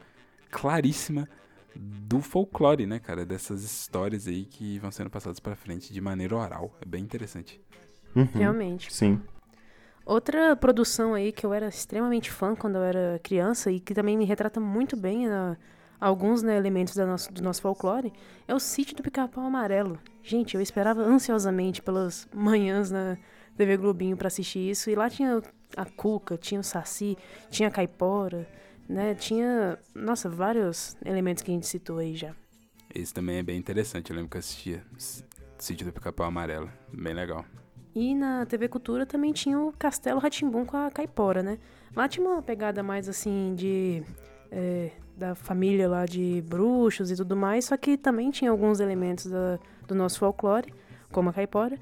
[0.50, 1.28] claríssima
[1.76, 3.26] do folclore, né, cara?
[3.26, 6.74] Dessas histórias aí que vão sendo passadas pra frente de maneira oral.
[6.80, 7.60] É bem interessante.
[8.16, 8.24] Uhum.
[8.34, 8.92] Realmente.
[8.92, 9.20] Sim.
[10.06, 14.16] Outra produção aí que eu era extremamente fã quando eu era criança e que também
[14.16, 15.56] me retrata muito bem ah,
[16.04, 18.12] alguns né, elementos nosso, do nosso folclore
[18.46, 19.98] é o Sítio do Pica-Pau Amarelo.
[20.22, 23.16] Gente, eu esperava ansiosamente pelas manhãs na
[23.56, 25.42] TV Globinho pra assistir isso e lá tinha
[25.74, 27.16] a Cuca, tinha o Saci,
[27.50, 28.46] tinha a Caipora,
[28.86, 29.14] né?
[29.14, 32.34] Tinha, nossa, vários elementos que a gente citou aí já.
[32.94, 34.10] Esse também é bem interessante.
[34.10, 34.84] Eu lembro que eu assistia
[35.58, 36.70] Sítio do Pica-Pau Amarelo.
[36.92, 37.46] Bem legal.
[37.94, 41.58] E na TV Cultura também tinha o Castelo Ratimbum com a Caipora, né?
[41.96, 44.02] Lá tinha uma pegada mais assim de
[44.50, 49.26] é, da família lá de bruxos e tudo mais, só que também tinha alguns elementos
[49.26, 50.72] da- do nosso folclore,
[51.12, 51.78] como a caipora.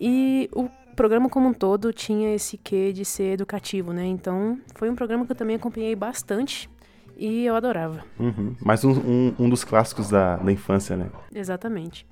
[0.00, 4.04] E o programa como um todo tinha esse quê de ser educativo, né?
[4.06, 6.70] Então foi um programa que eu também acompanhei bastante
[7.16, 8.04] e eu adorava.
[8.18, 8.54] Uhum.
[8.60, 11.10] Mais um, um, um dos clássicos da, da infância, né?
[11.34, 12.06] Exatamente.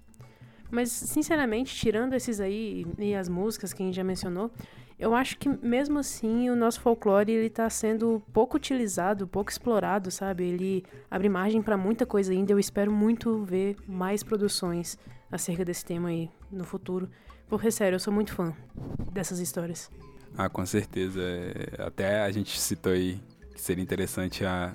[0.69, 4.51] Mas, sinceramente, tirando esses aí e as músicas que a gente já mencionou,
[4.99, 10.11] eu acho que mesmo assim o nosso folclore ele tá sendo pouco utilizado, pouco explorado,
[10.11, 10.45] sabe?
[10.45, 12.53] Ele abre margem para muita coisa ainda.
[12.53, 14.99] Eu espero muito ver mais produções
[15.31, 17.11] acerca desse tema aí no futuro.
[17.49, 18.55] Porque, sério, eu sou muito fã
[19.13, 19.91] dessas histórias.
[20.37, 21.21] Ah, com certeza.
[21.21, 23.21] É, Até a gente citou aí
[23.55, 24.75] que seria interessante a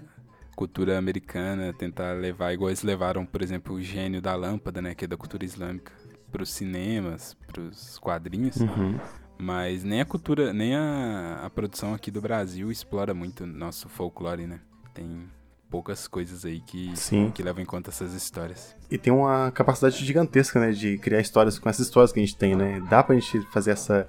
[0.55, 5.05] cultura americana tentar levar, igual eles levaram, por exemplo, o gênio da lâmpada, né, que
[5.05, 5.91] é da cultura islâmica,
[6.31, 8.57] para os cinemas, para os quadrinhos.
[8.57, 8.99] Uhum.
[9.41, 14.45] Mas nem a cultura, nem a, a produção aqui do Brasil explora muito nosso folclore,
[14.45, 14.59] né?
[14.93, 15.23] Tem
[15.67, 17.31] poucas coisas aí que, Sim.
[17.33, 18.75] que levam em conta essas histórias.
[18.91, 20.71] E tem uma capacidade gigantesca, né?
[20.71, 22.79] De criar histórias com essas histórias que a gente tem, né?
[22.87, 24.07] Dá pra gente fazer essa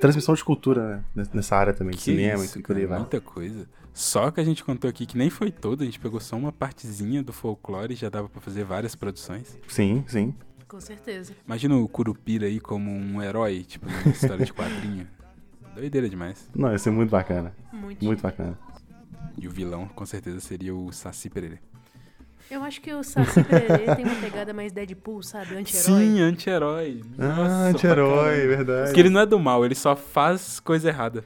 [0.00, 2.98] transmissão de cultura né, nessa área também, de Que cinema isso, e por aí vai.
[2.98, 3.68] muita coisa.
[3.94, 6.50] Só que a gente contou aqui que nem foi todo, a gente pegou só uma
[6.50, 9.56] partezinha do folclore e já dava pra fazer várias produções.
[9.68, 10.34] Sim, sim.
[10.72, 11.34] Com certeza.
[11.46, 15.06] Imagina o Curupira aí como um herói, tipo, uma história de quadrinho.
[15.76, 16.48] Doideira demais.
[16.56, 17.54] Não, ia ser muito bacana.
[17.70, 18.02] Muito.
[18.02, 18.58] Muito bacana.
[19.36, 21.58] E o vilão, com certeza, seria o Saci Pererê.
[22.50, 25.56] Eu acho que o Saci Pererê tem uma pegada mais Deadpool, sabe?
[25.56, 26.04] Anti-herói.
[26.04, 27.02] Sim, anti-herói.
[27.18, 28.86] Ah, anti-herói, verdade.
[28.86, 31.22] Porque ele não é do mal, ele só faz coisa errada.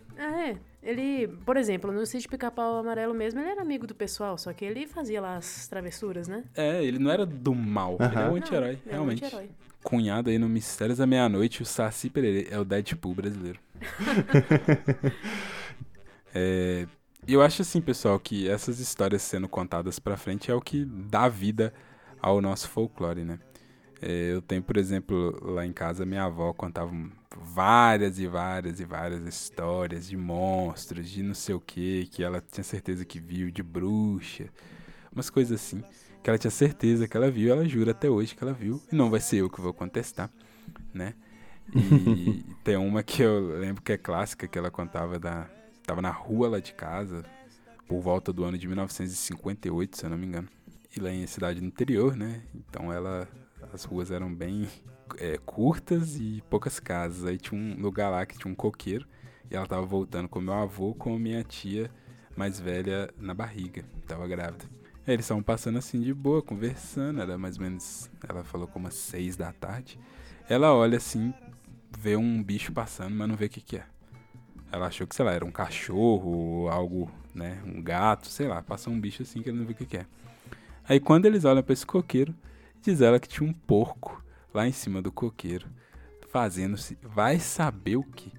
[0.87, 4.65] Ele, por exemplo, no sítio Pica-Pau Amarelo mesmo, ele era amigo do pessoal, só que
[4.65, 6.45] ele fazia lá as travessuras, né?
[6.55, 9.25] É, ele não era do mal, ele é um anti-herói, Não, ele é um realmente.
[9.25, 9.51] anti-herói.
[9.83, 13.59] Cunhado aí no Mistérios da Meia-Noite, o Saci Pererê é o Deadpool brasileiro.
[16.39, 16.87] É,
[17.27, 21.29] eu acho assim, pessoal, que essas histórias sendo contadas pra frente é o que dá
[21.29, 21.73] vida
[22.21, 23.39] ao nosso folclore, né?
[24.01, 26.93] É, eu tenho, por exemplo, lá em casa, minha avó contava
[27.37, 32.41] várias e várias e várias histórias de monstros, de não sei o que, que ela
[32.41, 34.49] tinha certeza que viu, de bruxa,
[35.11, 35.83] umas coisas assim,
[36.23, 38.95] que ela tinha certeza que ela viu, ela jura até hoje que ela viu, e
[38.95, 40.31] não vai ser eu que vou contestar,
[40.93, 41.15] né?
[41.75, 45.49] E tem uma que eu lembro que é clássica, que ela contava da.
[45.85, 47.25] Tava na rua lá de casa,
[47.87, 50.49] por volta do ano de 1958, se eu não me engano.
[50.97, 52.43] E lá em cidade do interior, né?
[52.55, 53.29] Então ela.
[53.73, 54.69] As ruas eram bem
[55.19, 57.25] é, curtas e poucas casas.
[57.25, 59.07] Aí tinha um lugar lá que tinha um coqueiro.
[59.51, 61.91] E ela tava voltando com meu avô com minha tia
[62.37, 63.85] mais velha na barriga.
[64.07, 64.65] Tava grávida.
[65.07, 67.21] Aí eles estavam passando assim de boa, conversando.
[67.21, 68.11] Era mais ou menos.
[68.29, 69.99] Ela falou como seis da tarde.
[70.49, 71.33] Ela olha assim,
[71.97, 73.85] vê um bicho passando, mas não vê o que, que é.
[74.71, 77.63] Ela achou que, sei lá, era um cachorro algo, né?
[77.65, 78.63] Um gato, sei lá.
[78.63, 80.07] Passa um bicho assim que ela não vê o que, que é.
[80.89, 82.35] Aí quando eles olham pra esse coqueiro,
[82.91, 84.23] diz ela que tinha um porco
[84.55, 85.67] lá em cima do coqueiro,
[86.29, 88.33] fazendo-se, vai saber o que.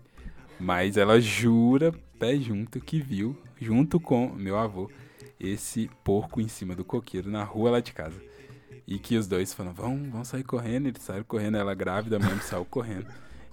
[0.59, 4.89] Mas ela jura, pé junto, que viu, junto com meu avô,
[5.39, 8.19] esse porco em cima do coqueiro na rua lá de casa.
[8.87, 10.87] E que os dois falaram, vão, vão sair correndo.
[10.87, 13.07] Eles saíram correndo, ela grávida mesmo saiu correndo.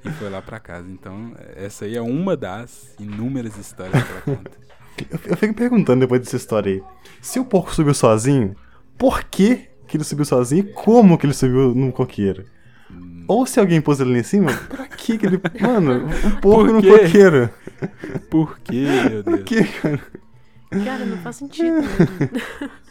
[0.05, 0.89] E foi lá pra casa.
[0.89, 4.65] Então, essa aí é uma das inúmeras histórias que ela conta.
[5.11, 6.83] Eu, eu fico perguntando depois dessa história aí.
[7.21, 8.55] Se o porco subiu sozinho,
[8.97, 12.45] por que, que ele subiu sozinho e como que ele subiu num coqueiro?
[13.27, 15.41] Ou se alguém pôs ele lá em cima, pra que que ele.
[15.61, 17.51] Mano, um porco Por no coqueiro.
[18.31, 19.43] Por quê, meu Por Deus?
[19.45, 20.01] que, cara?
[20.85, 22.71] Cara, não faz sentido mesmo.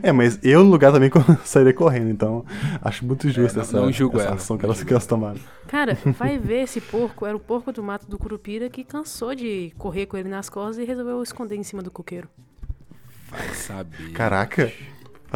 [0.00, 1.10] É, mas eu no lugar também
[1.44, 2.44] sairia correndo, então
[2.80, 5.40] acho muito justo não- essa, não julgo essa ela, ação que elas, que elas tomaram.
[5.66, 9.72] Cara, vai ver esse porco, era o porco do mato do Curupira que cansou de
[9.76, 12.28] correr com ele nas costas e resolveu esconder em cima do coqueiro.
[13.28, 14.12] Vai saber.
[14.12, 14.72] Caraca,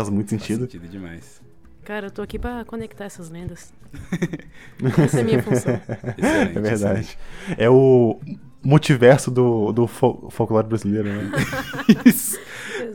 [0.01, 0.61] faz muito Faz sentido.
[0.63, 1.41] sentido demais.
[1.85, 3.73] Cara, eu tô aqui pra conectar essas lendas.
[5.05, 5.75] Essa é a minha função.
[6.19, 7.19] Excelente, É verdade.
[7.59, 8.21] É o
[8.63, 11.31] multiverso do, do fol- folclore brasileiro, né?
[12.05, 12.39] Isso.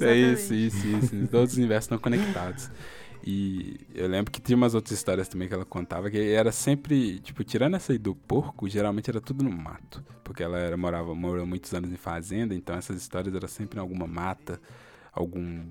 [0.02, 1.28] É isso, isso, isso.
[1.28, 2.70] Todos os universos estão conectados.
[3.26, 7.20] E eu lembro que tinha umas outras histórias também que ela contava, que era sempre,
[7.20, 10.04] tipo, tirando essa aí do porco, geralmente era tudo no mato.
[10.24, 13.82] Porque ela era, morava, morou muitos anos em fazenda, então essas histórias eram sempre em
[13.82, 14.60] alguma mata,
[15.12, 15.64] algum,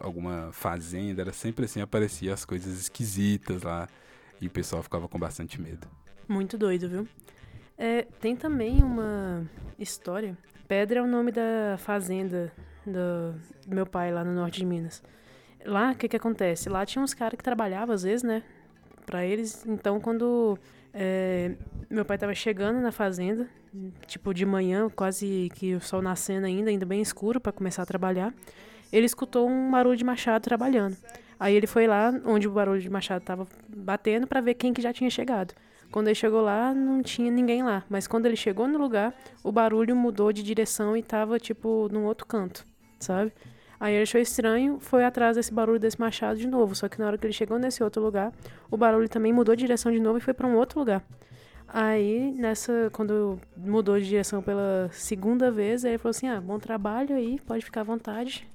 [0.00, 3.88] alguma fazenda, era sempre assim, aparecia as coisas esquisitas lá.
[4.40, 5.86] E o pessoal ficava com bastante medo.
[6.28, 7.08] Muito doido, viu?
[7.78, 9.48] É, tem também uma
[9.78, 10.36] história.
[10.68, 12.52] Pedra é o nome da fazenda
[12.84, 13.34] do,
[13.66, 15.02] do meu pai lá no norte de Minas.
[15.64, 16.68] Lá, o que que acontece?
[16.68, 18.42] Lá tinha uns caras que trabalhavam às vezes, né?
[19.04, 19.64] Pra eles.
[19.66, 20.58] Então, quando
[20.98, 21.52] É,
[21.90, 23.46] meu pai tava chegando na fazenda,
[24.06, 27.86] tipo de manhã, quase que o sol nascendo ainda, ainda bem escuro para começar a
[27.86, 28.32] trabalhar.
[28.92, 30.96] Ele escutou um barulho de machado trabalhando.
[31.38, 34.80] Aí ele foi lá onde o barulho de machado tava batendo para ver quem que
[34.80, 35.54] já tinha chegado.
[35.90, 39.52] Quando ele chegou lá, não tinha ninguém lá, mas quando ele chegou no lugar, o
[39.52, 42.64] barulho mudou de direção e tava tipo num outro canto,
[42.98, 43.32] sabe?
[43.78, 46.74] Aí ele achou estranho, foi atrás desse barulho desse machado de novo.
[46.74, 48.32] Só que na hora que ele chegou nesse outro lugar,
[48.70, 51.04] o barulho também mudou de direção de novo e foi para um outro lugar.
[51.68, 57.16] Aí, nessa, quando mudou de direção pela segunda vez, ele falou assim: Ah, bom trabalho
[57.16, 58.46] aí, pode ficar à vontade.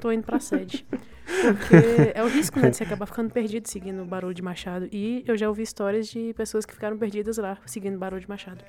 [0.00, 0.86] Tô indo pra sede.
[1.26, 4.88] Porque é o risco, né, de você acabar ficando perdido seguindo o barulho de machado.
[4.92, 8.28] E eu já ouvi histórias de pessoas que ficaram perdidas lá, seguindo o barulho de
[8.28, 8.64] machado.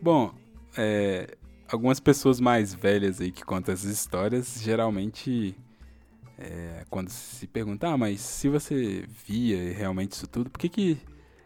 [0.00, 0.34] Bom,
[0.76, 1.26] é,
[1.68, 5.56] algumas pessoas mais velhas aí que contam essas histórias, geralmente,
[6.38, 10.98] é, quando se pergunta, ah, mas se você via realmente isso tudo, por que, que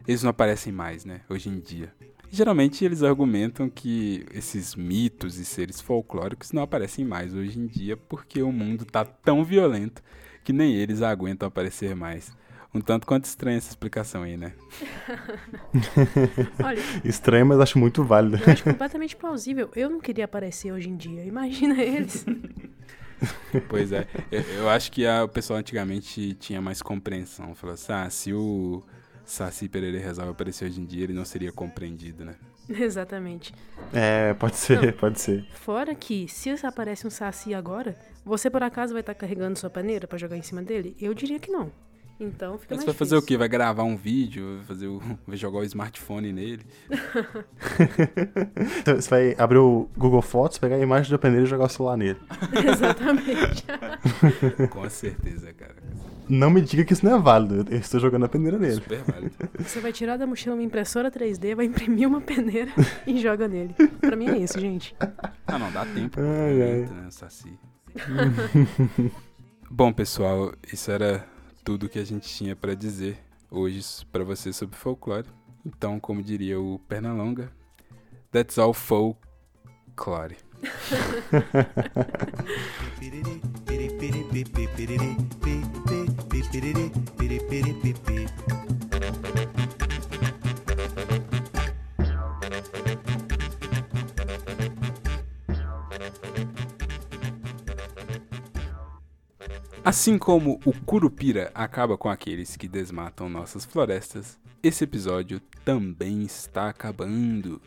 [0.07, 1.93] eles não aparecem mais, né, hoje em dia?
[2.33, 7.97] Geralmente eles argumentam que esses mitos e seres folclóricos não aparecem mais hoje em dia
[7.97, 10.01] porque o mundo tá tão violento
[10.43, 12.31] que nem eles aguentam aparecer mais.
[12.73, 14.53] Um tanto quanto estranha essa explicação aí, né?
[16.63, 18.41] Olha, Estranho, mas acho muito válido.
[18.41, 19.69] eu acho completamente plausível.
[19.75, 21.23] Eu não queria aparecer hoje em dia.
[21.25, 22.25] Imagina eles.
[23.69, 24.07] Pois é.
[24.31, 27.53] Eu, eu acho que a- o pessoal antigamente tinha mais compreensão.
[27.53, 28.81] Falou assim, ah, se o
[29.25, 32.35] Saci Pererê resolve aparecer hoje em dia, ele não seria compreendido, né?
[32.69, 33.53] Exatamente.
[33.93, 35.45] É, pode ser, pode ser.
[35.53, 40.07] Fora que, se aparece um saci agora, você por acaso vai estar carregando sua paneira
[40.07, 40.95] pra jogar em cima dele?
[40.99, 41.71] Eu diria que não.
[42.19, 43.35] Então fica Mas mais você vai fazer o quê?
[43.35, 44.57] Vai gravar um vídeo?
[44.57, 46.65] Vai, fazer o, vai jogar o smartphone nele?
[48.79, 51.69] Então, Você vai abrir o Google Fotos, pegar a imagem da peneira e jogar o
[51.69, 52.19] celular nele.
[52.71, 53.63] Exatamente.
[54.69, 55.75] Com certeza, cara.
[56.31, 57.65] Não me diga que isso não é válido.
[57.69, 58.75] Eu estou jogando a peneira nele.
[58.75, 59.35] Super válido.
[59.59, 62.71] Você vai tirar da mochila uma impressora 3D, vai imprimir uma peneira
[63.05, 63.73] e joga nele.
[63.99, 64.95] Pra mim é isso, gente.
[65.45, 66.21] Ah, não, dá tempo.
[66.21, 67.59] Ai, aproveita, né, Saci.
[69.69, 71.27] Bom, pessoal, isso era
[71.65, 73.17] tudo que a gente tinha pra dizer
[73.49, 75.27] hoje pra vocês sobre folclore.
[75.65, 77.51] Então, como diria o Pernalonga,
[78.31, 78.73] that's all
[86.41, 86.91] folklore.
[99.83, 106.69] Assim como o Curupira acaba com aqueles que desmatam nossas florestas, esse episódio também está
[106.69, 107.61] acabando.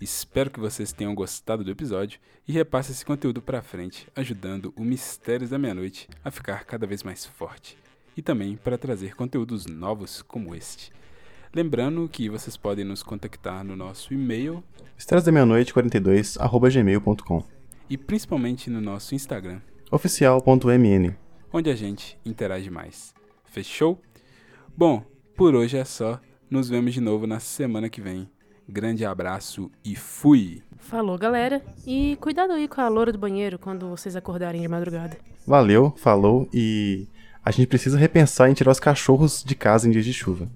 [0.00, 4.84] Espero que vocês tenham gostado do episódio e repasse esse conteúdo para frente, ajudando o
[4.84, 7.83] Mistérios da Meia-Noite a ficar cada vez mais forte
[8.16, 10.92] e também para trazer conteúdos novos como este.
[11.54, 14.62] Lembrando que vocês podem nos contactar no nosso e-mail
[14.96, 17.44] Estrelas da meia-noite 42 arroba gmail.com
[17.88, 19.60] e principalmente no nosso Instagram,
[19.90, 21.24] oficial.mn
[21.54, 23.14] onde a gente interage mais.
[23.44, 24.02] Fechou?
[24.76, 25.04] Bom,
[25.36, 26.20] por hoje é só.
[26.50, 28.28] Nos vemos de novo na semana que vem.
[28.68, 30.62] Grande abraço e fui!
[30.78, 31.62] Falou, galera.
[31.86, 35.16] E cuidado aí com a loura do banheiro quando vocês acordarem de madrugada.
[35.46, 37.06] Valeu, falou e
[37.44, 40.48] a gente precisa repensar em tirar os cachorros de casa em dias de chuva.